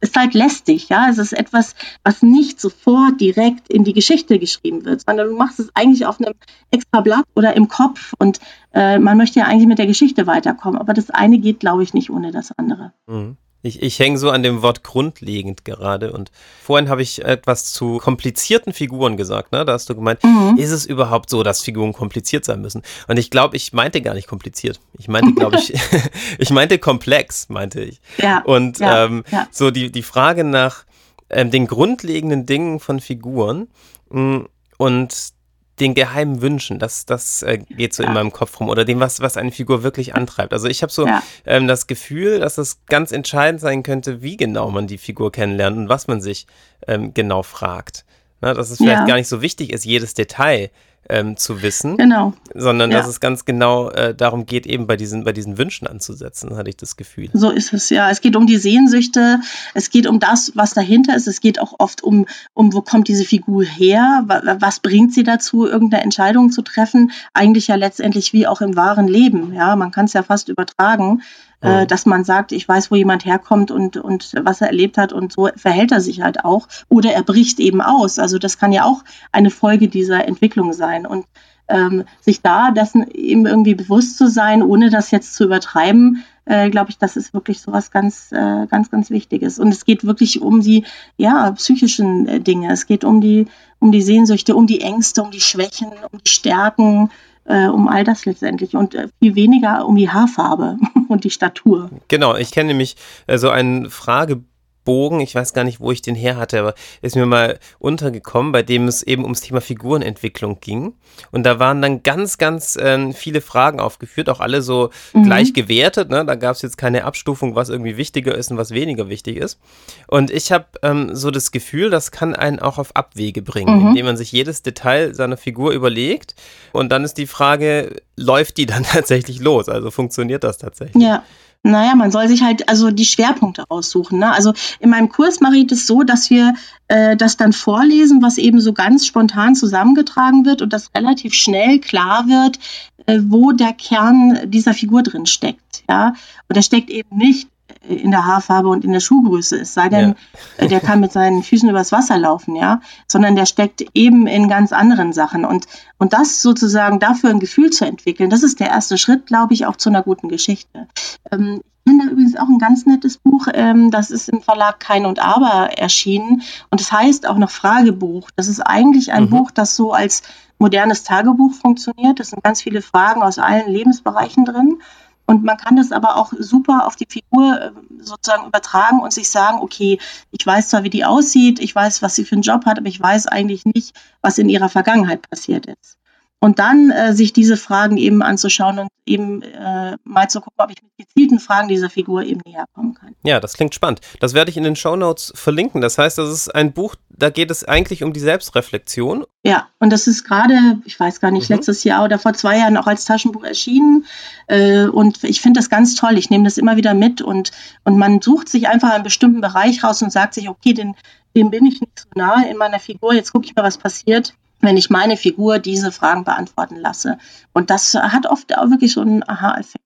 ist 0.00 0.16
halt 0.16 0.34
lästig, 0.34 0.88
ja. 0.88 1.08
Es 1.08 1.18
ist 1.18 1.32
etwas, 1.32 1.74
was 2.04 2.22
nicht 2.22 2.60
sofort 2.60 3.20
direkt 3.20 3.68
in 3.68 3.84
die 3.84 3.92
Geschichte 3.92 4.38
geschrieben 4.38 4.84
wird, 4.84 5.02
sondern 5.06 5.28
du 5.28 5.36
machst 5.36 5.58
es 5.58 5.70
eigentlich 5.74 6.06
auf 6.06 6.20
einem 6.20 6.34
extra 6.70 7.00
Blatt 7.00 7.24
oder 7.34 7.54
im 7.56 7.68
Kopf 7.68 8.12
und 8.18 8.40
äh, 8.72 8.98
man 8.98 9.16
möchte 9.16 9.40
ja 9.40 9.46
eigentlich 9.46 9.66
mit 9.66 9.78
der 9.78 9.86
Geschichte 9.86 10.26
weiterkommen. 10.26 10.80
Aber 10.80 10.94
das 10.94 11.10
eine 11.10 11.38
geht, 11.38 11.60
glaube 11.60 11.82
ich, 11.82 11.94
nicht 11.94 12.10
ohne 12.10 12.30
das 12.30 12.52
andere. 12.58 12.92
Mhm. 13.06 13.36
Ich, 13.66 13.82
ich 13.82 13.98
hänge 13.98 14.18
so 14.18 14.30
an 14.30 14.42
dem 14.42 14.62
Wort 14.62 14.82
grundlegend 14.82 15.64
gerade. 15.64 16.12
Und 16.12 16.30
vorhin 16.62 16.88
habe 16.88 17.02
ich 17.02 17.24
etwas 17.24 17.72
zu 17.72 17.98
komplizierten 17.98 18.72
Figuren 18.72 19.16
gesagt. 19.16 19.52
Ne? 19.52 19.64
Da 19.64 19.72
hast 19.72 19.90
du 19.90 19.94
gemeint, 19.94 20.22
mhm. 20.22 20.56
ist 20.56 20.70
es 20.70 20.86
überhaupt 20.86 21.30
so, 21.30 21.42
dass 21.42 21.62
Figuren 21.62 21.92
kompliziert 21.92 22.44
sein 22.44 22.60
müssen? 22.60 22.82
Und 23.08 23.18
ich 23.18 23.30
glaube, 23.30 23.56
ich 23.56 23.72
meinte 23.72 24.00
gar 24.02 24.14
nicht 24.14 24.28
kompliziert. 24.28 24.80
Ich 24.98 25.08
meinte, 25.08 25.32
glaube 25.32 25.56
ich, 25.56 25.74
ich 26.38 26.50
meinte 26.50 26.78
komplex, 26.78 27.48
meinte 27.48 27.82
ich. 27.82 28.00
Ja. 28.18 28.42
Und 28.42 28.78
ja, 28.78 29.04
ähm, 29.04 29.24
ja. 29.30 29.48
so 29.50 29.70
die, 29.70 29.90
die 29.90 30.02
Frage 30.02 30.44
nach 30.44 30.84
ähm, 31.28 31.50
den 31.50 31.66
grundlegenden 31.66 32.46
Dingen 32.46 32.80
von 32.80 33.00
Figuren 33.00 33.68
mh, 34.10 34.20
mm, 34.20 34.48
und 34.78 35.35
den 35.80 35.94
geheimen 35.94 36.40
Wünschen, 36.40 36.78
das, 36.78 37.04
das 37.04 37.42
äh, 37.42 37.58
geht 37.58 37.92
so 37.92 38.02
ja. 38.02 38.08
in 38.08 38.14
meinem 38.14 38.32
Kopf 38.32 38.58
rum 38.60 38.68
oder 38.68 38.84
dem, 38.84 39.00
was, 39.00 39.20
was 39.20 39.36
eine 39.36 39.52
Figur 39.52 39.82
wirklich 39.82 40.14
antreibt. 40.14 40.52
Also 40.52 40.68
ich 40.68 40.82
habe 40.82 40.92
so 40.92 41.06
ja. 41.06 41.22
ähm, 41.44 41.68
das 41.68 41.86
Gefühl, 41.86 42.40
dass 42.40 42.56
es 42.58 42.84
ganz 42.86 43.12
entscheidend 43.12 43.60
sein 43.60 43.82
könnte, 43.82 44.22
wie 44.22 44.36
genau 44.36 44.70
man 44.70 44.86
die 44.86 44.98
Figur 44.98 45.32
kennenlernt 45.32 45.76
und 45.76 45.88
was 45.88 46.06
man 46.06 46.20
sich 46.20 46.46
ähm, 46.86 47.12
genau 47.12 47.42
fragt. 47.42 48.04
Na, 48.40 48.54
dass 48.54 48.70
es 48.70 48.78
vielleicht 48.78 49.00
ja. 49.00 49.06
gar 49.06 49.16
nicht 49.16 49.28
so 49.28 49.42
wichtig 49.42 49.72
ist, 49.72 49.84
jedes 49.84 50.14
Detail 50.14 50.70
ähm, 51.08 51.36
zu 51.36 51.62
wissen, 51.62 51.96
genau. 51.96 52.32
sondern 52.54 52.90
ja. 52.90 52.98
dass 52.98 53.08
es 53.08 53.20
ganz 53.20 53.44
genau 53.44 53.90
äh, 53.90 54.14
darum 54.14 54.46
geht, 54.46 54.66
eben 54.66 54.86
bei 54.86 54.96
diesen, 54.96 55.24
bei 55.24 55.32
diesen 55.32 55.58
Wünschen 55.58 55.86
anzusetzen, 55.86 56.56
hatte 56.56 56.70
ich 56.70 56.76
das 56.76 56.96
Gefühl. 56.96 57.28
So 57.32 57.50
ist 57.50 57.72
es, 57.72 57.90
ja. 57.90 58.10
Es 58.10 58.20
geht 58.20 58.36
um 58.36 58.46
die 58.46 58.56
Sehnsüchte, 58.56 59.40
es 59.74 59.90
geht 59.90 60.06
um 60.06 60.20
das, 60.20 60.52
was 60.54 60.72
dahinter 60.72 61.16
ist, 61.16 61.26
es 61.26 61.40
geht 61.40 61.60
auch 61.60 61.74
oft 61.78 62.02
um, 62.02 62.26
um 62.54 62.72
wo 62.72 62.82
kommt 62.82 63.08
diese 63.08 63.24
Figur 63.24 63.64
her, 63.64 64.24
was 64.26 64.80
bringt 64.80 65.14
sie 65.14 65.22
dazu, 65.22 65.66
irgendeine 65.66 66.02
Entscheidung 66.02 66.50
zu 66.50 66.62
treffen, 66.62 67.12
eigentlich 67.34 67.68
ja 67.68 67.74
letztendlich 67.74 68.32
wie 68.32 68.46
auch 68.46 68.60
im 68.60 68.76
wahren 68.76 69.08
Leben, 69.08 69.52
ja, 69.52 69.76
man 69.76 69.90
kann 69.90 70.06
es 70.06 70.12
ja 70.12 70.22
fast 70.22 70.48
übertragen 70.48 71.22
äh, 71.60 71.86
dass 71.86 72.06
man 72.06 72.24
sagt, 72.24 72.52
ich 72.52 72.68
weiß, 72.68 72.90
wo 72.90 72.96
jemand 72.96 73.24
herkommt 73.24 73.70
und, 73.70 73.96
und 73.96 74.34
was 74.42 74.60
er 74.60 74.68
erlebt 74.68 74.98
hat 74.98 75.12
und 75.12 75.32
so 75.32 75.48
verhält 75.56 75.92
er 75.92 76.00
sich 76.00 76.20
halt 76.20 76.44
auch. 76.44 76.68
Oder 76.88 77.12
er 77.12 77.22
bricht 77.22 77.60
eben 77.60 77.80
aus. 77.80 78.18
Also 78.18 78.38
das 78.38 78.58
kann 78.58 78.72
ja 78.72 78.84
auch 78.84 79.02
eine 79.32 79.50
Folge 79.50 79.88
dieser 79.88 80.26
Entwicklung 80.26 80.72
sein. 80.72 81.06
Und 81.06 81.26
ähm, 81.68 82.04
sich 82.20 82.42
da 82.42 82.70
dessen 82.70 83.10
eben 83.10 83.46
irgendwie 83.46 83.74
bewusst 83.74 84.18
zu 84.18 84.28
sein, 84.28 84.62
ohne 84.62 84.90
das 84.90 85.10
jetzt 85.10 85.34
zu 85.34 85.44
übertreiben, 85.44 86.22
äh, 86.44 86.70
glaube 86.70 86.90
ich, 86.90 86.98
das 86.98 87.16
ist 87.16 87.34
wirklich 87.34 87.60
so 87.60 87.72
was 87.72 87.90
ganz, 87.90 88.30
äh, 88.30 88.66
ganz, 88.66 88.90
ganz 88.90 89.10
Wichtiges. 89.10 89.58
Und 89.58 89.68
es 89.68 89.84
geht 89.84 90.04
wirklich 90.04 90.40
um 90.40 90.60
die 90.60 90.84
ja, 91.16 91.50
psychischen 91.52 92.28
äh, 92.28 92.40
Dinge. 92.40 92.72
Es 92.72 92.86
geht 92.86 93.02
um 93.02 93.20
die, 93.20 93.46
um 93.80 93.90
die 93.90 94.02
Sehnsüchte, 94.02 94.54
um 94.54 94.66
die 94.66 94.80
Ängste, 94.80 95.22
um 95.22 95.30
die 95.30 95.40
Schwächen, 95.40 95.88
um 96.12 96.20
die 96.24 96.30
Stärken, 96.30 97.10
äh, 97.46 97.66
um 97.66 97.88
all 97.88 98.04
das 98.04 98.24
letztendlich 98.24 98.74
und 98.74 98.94
äh, 98.94 99.08
viel 99.20 99.34
weniger 99.34 99.86
um 99.86 99.96
die 99.96 100.10
Haarfarbe 100.10 100.78
und 101.08 101.24
die 101.24 101.30
Statur. 101.30 101.90
Genau, 102.08 102.36
ich 102.36 102.50
kenne 102.50 102.68
nämlich 102.68 102.96
äh, 103.26 103.38
so 103.38 103.50
einen 103.50 103.90
Fragebogen 103.90 104.55
Bogen, 104.86 105.20
ich 105.20 105.34
weiß 105.34 105.52
gar 105.52 105.64
nicht, 105.64 105.80
wo 105.80 105.92
ich 105.92 106.00
den 106.00 106.14
her 106.14 106.38
hatte, 106.38 106.60
aber 106.60 106.74
ist 107.02 107.16
mir 107.16 107.26
mal 107.26 107.58
untergekommen, 107.78 108.52
bei 108.52 108.62
dem 108.62 108.88
es 108.88 109.02
eben 109.02 109.24
ums 109.24 109.42
Thema 109.42 109.60
Figurenentwicklung 109.60 110.60
ging. 110.60 110.94
Und 111.30 111.44
da 111.44 111.58
waren 111.58 111.82
dann 111.82 112.02
ganz, 112.02 112.38
ganz 112.38 112.76
äh, 112.76 113.12
viele 113.12 113.42
Fragen 113.42 113.80
aufgeführt, 113.80 114.30
auch 114.30 114.40
alle 114.40 114.62
so 114.62 114.90
mhm. 115.12 115.24
gleich 115.24 115.52
gewertet. 115.52 116.08
Ne? 116.08 116.24
Da 116.24 116.36
gab 116.36 116.56
es 116.56 116.62
jetzt 116.62 116.78
keine 116.78 117.04
Abstufung, 117.04 117.54
was 117.54 117.68
irgendwie 117.68 117.98
wichtiger 117.98 118.34
ist 118.34 118.50
und 118.50 118.56
was 118.56 118.70
weniger 118.70 119.10
wichtig 119.10 119.36
ist. 119.36 119.60
Und 120.06 120.30
ich 120.30 120.52
habe 120.52 120.66
ähm, 120.82 121.14
so 121.14 121.30
das 121.30 121.50
Gefühl, 121.50 121.90
das 121.90 122.10
kann 122.10 122.34
einen 122.34 122.60
auch 122.60 122.78
auf 122.78 122.94
Abwege 122.96 123.42
bringen, 123.42 123.80
mhm. 123.80 123.88
indem 123.88 124.06
man 124.06 124.16
sich 124.16 124.32
jedes 124.32 124.62
Detail 124.62 125.14
seiner 125.14 125.36
Figur 125.36 125.72
überlegt. 125.72 126.34
Und 126.72 126.90
dann 126.90 127.04
ist 127.04 127.18
die 127.18 127.26
Frage, 127.26 127.96
läuft 128.16 128.56
die 128.56 128.66
dann 128.66 128.82
tatsächlich 128.92 129.40
los? 129.40 129.68
Also 129.68 129.90
funktioniert 129.90 130.44
das 130.44 130.58
tatsächlich? 130.58 131.02
Ja. 131.02 131.24
Naja, 131.66 131.96
man 131.96 132.12
soll 132.12 132.28
sich 132.28 132.42
halt 132.42 132.68
also 132.68 132.92
die 132.92 133.04
Schwerpunkte 133.04 133.64
aussuchen. 133.68 134.20
Ne? 134.20 134.32
Also 134.32 134.52
in 134.78 134.88
meinem 134.90 135.08
Kurs 135.08 135.40
mache 135.40 135.56
ich 135.56 135.66
das 135.66 135.86
so, 135.86 136.04
dass 136.04 136.30
wir 136.30 136.54
äh, 136.86 137.16
das 137.16 137.36
dann 137.36 137.52
vorlesen, 137.52 138.22
was 138.22 138.38
eben 138.38 138.60
so 138.60 138.72
ganz 138.72 139.04
spontan 139.04 139.56
zusammengetragen 139.56 140.46
wird 140.46 140.62
und 140.62 140.72
das 140.72 140.90
relativ 140.94 141.34
schnell 141.34 141.80
klar 141.80 142.28
wird, 142.28 142.60
äh, 143.06 143.18
wo 143.24 143.50
der 143.50 143.72
Kern 143.72 144.48
dieser 144.48 144.74
Figur 144.74 145.02
drin 145.02 145.26
steckt. 145.26 145.82
Ja? 145.88 146.14
Und 146.48 146.56
der 146.56 146.62
steckt 146.62 146.88
eben 146.88 147.16
nicht 147.16 147.48
in 147.88 148.10
der 148.10 148.26
Haarfarbe 148.26 148.68
und 148.68 148.84
in 148.84 148.92
der 148.92 149.00
Schuhgröße, 149.00 149.60
es 149.60 149.74
sei 149.74 149.88
denn, 149.88 150.14
ja. 150.58 150.64
Äh, 150.64 150.68
der 150.68 150.80
kann 150.80 151.00
mit 151.00 151.12
seinen 151.12 151.42
Füßen 151.42 151.68
übers 151.68 151.92
Wasser 151.92 152.18
laufen, 152.18 152.56
ja, 152.56 152.80
sondern 153.06 153.36
der 153.36 153.46
steckt 153.46 153.84
eben 153.94 154.26
in 154.26 154.48
ganz 154.48 154.72
anderen 154.72 155.12
Sachen. 155.12 155.44
Und, 155.44 155.66
und 155.98 156.12
das 156.12 156.42
sozusagen 156.42 156.98
dafür 156.98 157.30
ein 157.30 157.40
Gefühl 157.40 157.70
zu 157.70 157.84
entwickeln, 157.84 158.30
das 158.30 158.42
ist 158.42 158.60
der 158.60 158.68
erste 158.68 158.98
Schritt, 158.98 159.26
glaube 159.26 159.54
ich, 159.54 159.66
auch 159.66 159.76
zu 159.76 159.88
einer 159.88 160.02
guten 160.02 160.28
Geschichte. 160.28 160.88
Ähm, 161.30 161.60
ich 161.84 161.92
finde 161.92 162.06
übrigens 162.10 162.36
auch 162.36 162.48
ein 162.48 162.58
ganz 162.58 162.84
nettes 162.84 163.18
Buch, 163.18 163.46
ähm, 163.54 163.92
das 163.92 164.10
ist 164.10 164.28
im 164.28 164.42
Verlag 164.42 164.80
Kein 164.80 165.06
und 165.06 165.20
Aber 165.20 165.78
erschienen 165.78 166.42
und 166.70 166.80
es 166.80 166.88
das 166.88 166.98
heißt 166.98 167.28
auch 167.28 167.36
noch 167.38 167.50
Fragebuch. 167.50 168.30
Das 168.34 168.48
ist 168.48 168.60
eigentlich 168.60 169.12
ein 169.12 169.24
mhm. 169.24 169.30
Buch, 169.30 169.50
das 169.52 169.76
so 169.76 169.92
als 169.92 170.22
modernes 170.58 171.04
Tagebuch 171.04 171.52
funktioniert. 171.54 172.18
Es 172.18 172.30
sind 172.30 172.42
ganz 172.42 172.62
viele 172.62 172.82
Fragen 172.82 173.22
aus 173.22 173.38
allen 173.38 173.70
Lebensbereichen 173.70 174.44
drin. 174.44 174.80
Und 175.26 175.42
man 175.42 175.56
kann 175.56 175.76
das 175.76 175.90
aber 175.90 176.16
auch 176.16 176.32
super 176.38 176.86
auf 176.86 176.94
die 176.94 177.06
Figur 177.08 177.60
äh, 177.60 177.70
sozusagen 177.98 178.46
übertragen 178.46 179.00
und 179.00 179.12
sich 179.12 179.28
sagen, 179.28 179.58
okay, 179.60 179.98
ich 180.30 180.46
weiß 180.46 180.68
zwar, 180.68 180.84
wie 180.84 180.90
die 180.90 181.04
aussieht, 181.04 181.58
ich 181.58 181.74
weiß, 181.74 182.00
was 182.00 182.14
sie 182.14 182.24
für 182.24 182.36
einen 182.36 182.42
Job 182.42 182.64
hat, 182.64 182.78
aber 182.78 182.88
ich 182.88 183.00
weiß 183.00 183.26
eigentlich 183.26 183.64
nicht, 183.64 183.96
was 184.22 184.38
in 184.38 184.48
ihrer 184.48 184.68
Vergangenheit 184.68 185.28
passiert 185.28 185.66
ist. 185.66 185.98
Und 186.38 186.58
dann 186.58 186.90
äh, 186.90 187.14
sich 187.14 187.32
diese 187.32 187.56
Fragen 187.56 187.96
eben 187.96 188.22
anzuschauen 188.22 188.78
und 188.78 188.88
eben 189.06 189.40
äh, 189.42 189.96
mal 190.04 190.28
zu 190.28 190.40
gucken, 190.40 190.56
ob 190.58 190.70
ich 190.70 190.82
mit 190.82 191.08
gezielten 191.08 191.38
Fragen 191.38 191.68
dieser 191.68 191.88
Figur 191.88 192.24
eben 192.24 192.40
näher 192.44 192.66
kommen 192.74 192.94
kann. 192.94 193.14
Ja, 193.22 193.40
das 193.40 193.54
klingt 193.54 193.74
spannend. 193.74 194.00
Das 194.20 194.34
werde 194.34 194.50
ich 194.50 194.56
in 194.56 194.64
den 194.64 194.76
Show 194.76 194.96
Notes 194.96 195.32
verlinken. 195.34 195.80
Das 195.80 195.96
heißt, 195.96 196.18
das 196.18 196.30
ist 196.30 196.54
ein 196.54 196.72
Buch, 196.72 196.96
da 197.08 197.30
geht 197.30 197.50
es 197.50 197.64
eigentlich 197.64 198.02
um 198.02 198.12
die 198.12 198.20
Selbstreflexion. 198.20 199.24
Ja, 199.44 199.68
und 199.78 199.90
das 199.90 200.06
ist 200.08 200.24
gerade, 200.24 200.78
ich 200.84 200.98
weiß 201.00 201.20
gar 201.20 201.30
nicht, 201.30 201.48
mhm. 201.48 201.56
letztes 201.56 201.84
Jahr 201.84 202.04
oder 202.04 202.18
vor 202.18 202.34
zwei 202.34 202.58
Jahren 202.58 202.76
auch 202.76 202.86
als 202.86 203.04
Taschenbuch 203.06 203.44
erschienen. 203.44 204.04
Äh, 204.48 204.86
und 204.86 205.24
ich 205.24 205.40
finde 205.40 205.58
das 205.60 205.70
ganz 205.70 205.94
toll. 205.94 206.18
Ich 206.18 206.28
nehme 206.28 206.44
das 206.44 206.58
immer 206.58 206.76
wieder 206.76 206.92
mit 206.92 207.22
und, 207.22 207.52
und 207.84 207.96
man 207.96 208.20
sucht 208.20 208.48
sich 208.48 208.68
einfach 208.68 208.90
einen 208.90 209.04
bestimmten 209.04 209.40
Bereich 209.40 209.82
raus 209.82 210.02
und 210.02 210.12
sagt 210.12 210.34
sich, 210.34 210.48
okay, 210.50 210.74
den, 210.74 210.96
dem 211.34 211.50
bin 211.50 211.64
ich 211.64 211.80
nicht 211.80 212.00
so 212.00 212.08
nahe 212.14 212.48
in 212.50 212.58
meiner 212.58 212.80
Figur, 212.80 213.14
jetzt 213.14 213.32
gucke 213.32 213.46
ich 213.46 213.54
mal, 213.54 213.62
was 213.62 213.78
passiert 213.78 214.34
wenn 214.60 214.76
ich 214.76 214.90
meine 214.90 215.16
Figur 215.16 215.58
diese 215.58 215.92
Fragen 215.92 216.24
beantworten 216.24 216.76
lasse. 216.76 217.18
Und 217.52 217.70
das 217.70 217.94
hat 217.94 218.26
oft 218.26 218.56
auch 218.56 218.70
wirklich 218.70 218.92
so 218.92 219.00
einen 219.00 219.28
Aha-Effekt. 219.28 219.85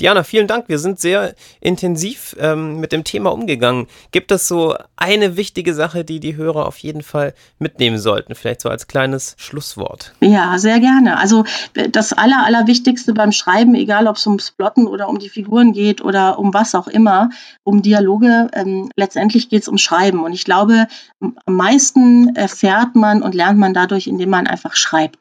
Diana, 0.00 0.24
vielen 0.24 0.46
Dank. 0.46 0.68
Wir 0.68 0.78
sind 0.78 1.00
sehr 1.00 1.34
intensiv 1.60 2.36
ähm, 2.38 2.80
mit 2.80 2.92
dem 2.92 3.02
Thema 3.02 3.32
umgegangen. 3.32 3.86
Gibt 4.10 4.30
es 4.30 4.46
so 4.46 4.76
eine 4.96 5.36
wichtige 5.36 5.72
Sache, 5.72 6.04
die 6.04 6.20
die 6.20 6.36
Hörer 6.36 6.66
auf 6.66 6.76
jeden 6.78 7.02
Fall 7.02 7.32
mitnehmen 7.58 7.98
sollten? 7.98 8.34
Vielleicht 8.34 8.60
so 8.60 8.68
als 8.68 8.88
kleines 8.88 9.36
Schlusswort. 9.38 10.12
Ja, 10.20 10.58
sehr 10.58 10.80
gerne. 10.80 11.18
Also 11.18 11.44
das 11.92 12.12
Aller, 12.12 12.44
Allerwichtigste 12.44 13.14
beim 13.14 13.32
Schreiben, 13.32 13.74
egal 13.74 14.06
ob 14.06 14.16
es 14.16 14.26
ums 14.26 14.50
Plotten 14.50 14.86
oder 14.86 15.08
um 15.08 15.18
die 15.18 15.30
Figuren 15.30 15.72
geht 15.72 16.02
oder 16.02 16.38
um 16.38 16.52
was 16.52 16.74
auch 16.74 16.88
immer, 16.88 17.30
um 17.64 17.80
Dialoge, 17.80 18.48
ähm, 18.52 18.90
letztendlich 18.96 19.48
geht 19.48 19.62
es 19.62 19.68
um 19.68 19.78
Schreiben. 19.78 20.22
Und 20.24 20.34
ich 20.34 20.44
glaube, 20.44 20.88
am 21.20 21.54
meisten 21.54 22.36
erfährt 22.36 22.96
man 22.96 23.22
und 23.22 23.34
lernt 23.34 23.58
man 23.58 23.72
dadurch, 23.72 24.08
indem 24.08 24.28
man 24.28 24.46
einfach 24.46 24.76
schreibt. 24.76 25.18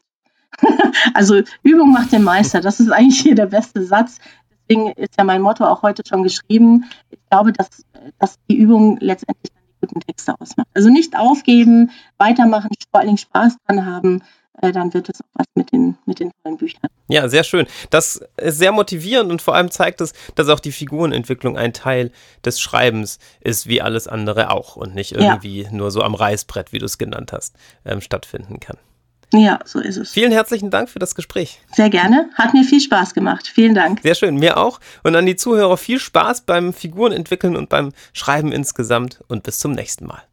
also 1.13 1.41
Übung 1.63 1.91
macht 1.91 2.11
den 2.11 2.23
Meister. 2.23 2.61
Das 2.61 2.79
ist 2.79 2.91
eigentlich 2.91 3.19
hier 3.19 3.35
der 3.35 3.47
beste 3.47 3.83
Satz 3.85 4.19
deswegen 4.67 4.91
ist 4.93 5.13
ja 5.17 5.23
mein 5.23 5.41
Motto 5.41 5.65
auch 5.65 5.81
heute 5.81 6.03
schon 6.07 6.23
geschrieben. 6.23 6.85
Ich 7.09 7.19
glaube, 7.29 7.53
dass, 7.53 7.85
dass 8.19 8.37
die 8.49 8.55
Übung 8.55 8.97
letztendlich 8.99 9.51
dann 9.53 9.63
die 9.67 9.87
guten 9.87 9.99
Texte 10.01 10.33
ausmacht. 10.39 10.67
Also 10.73 10.89
nicht 10.89 11.15
aufgeben, 11.17 11.91
weitermachen, 12.17 12.69
vor 12.91 12.99
allen 12.99 13.07
Dingen 13.07 13.17
Spaß 13.17 13.57
dran 13.67 13.85
haben, 13.85 14.21
äh, 14.61 14.71
dann 14.71 14.93
wird 14.93 15.09
es 15.09 15.21
auch 15.21 15.27
was 15.33 15.47
mit 15.55 15.71
den, 15.71 15.97
mit 16.05 16.19
den 16.19 16.31
tollen 16.41 16.57
Büchern. 16.57 16.89
Ja, 17.07 17.27
sehr 17.27 17.43
schön. 17.43 17.67
Das 17.89 18.21
ist 18.37 18.57
sehr 18.57 18.71
motivierend 18.71 19.31
und 19.31 19.41
vor 19.41 19.55
allem 19.55 19.69
zeigt 19.69 20.01
es, 20.01 20.13
dass 20.35 20.49
auch 20.49 20.59
die 20.59 20.71
Figurenentwicklung 20.71 21.57
ein 21.57 21.73
Teil 21.73 22.11
des 22.43 22.59
Schreibens 22.59 23.19
ist, 23.41 23.67
wie 23.67 23.81
alles 23.81 24.07
andere 24.07 24.51
auch 24.51 24.75
und 24.75 24.95
nicht 24.95 25.11
irgendwie 25.11 25.63
ja. 25.63 25.71
nur 25.71 25.91
so 25.91 26.01
am 26.01 26.15
Reißbrett, 26.15 26.71
wie 26.71 26.79
du 26.79 26.85
es 26.85 26.97
genannt 26.97 27.33
hast, 27.33 27.55
ähm, 27.85 28.01
stattfinden 28.01 28.59
kann. 28.59 28.77
Ja, 29.33 29.59
so 29.65 29.79
ist 29.79 29.97
es. 29.97 30.11
Vielen 30.11 30.31
herzlichen 30.31 30.69
Dank 30.69 30.89
für 30.89 30.99
das 30.99 31.15
Gespräch. 31.15 31.59
Sehr 31.73 31.89
gerne. 31.89 32.29
Hat 32.35 32.53
mir 32.53 32.63
viel 32.63 32.81
Spaß 32.81 33.13
gemacht. 33.13 33.47
Vielen 33.47 33.75
Dank. 33.75 33.99
Sehr 34.03 34.15
schön, 34.15 34.35
mir 34.35 34.57
auch. 34.57 34.79
Und 35.03 35.15
an 35.15 35.25
die 35.25 35.35
Zuhörer 35.35 35.77
viel 35.77 35.99
Spaß 35.99 36.41
beim 36.41 36.73
Figurenentwickeln 36.73 37.55
und 37.55 37.69
beim 37.69 37.91
Schreiben 38.13 38.51
insgesamt 38.51 39.19
und 39.27 39.43
bis 39.43 39.59
zum 39.59 39.71
nächsten 39.71 40.05
Mal. 40.05 40.23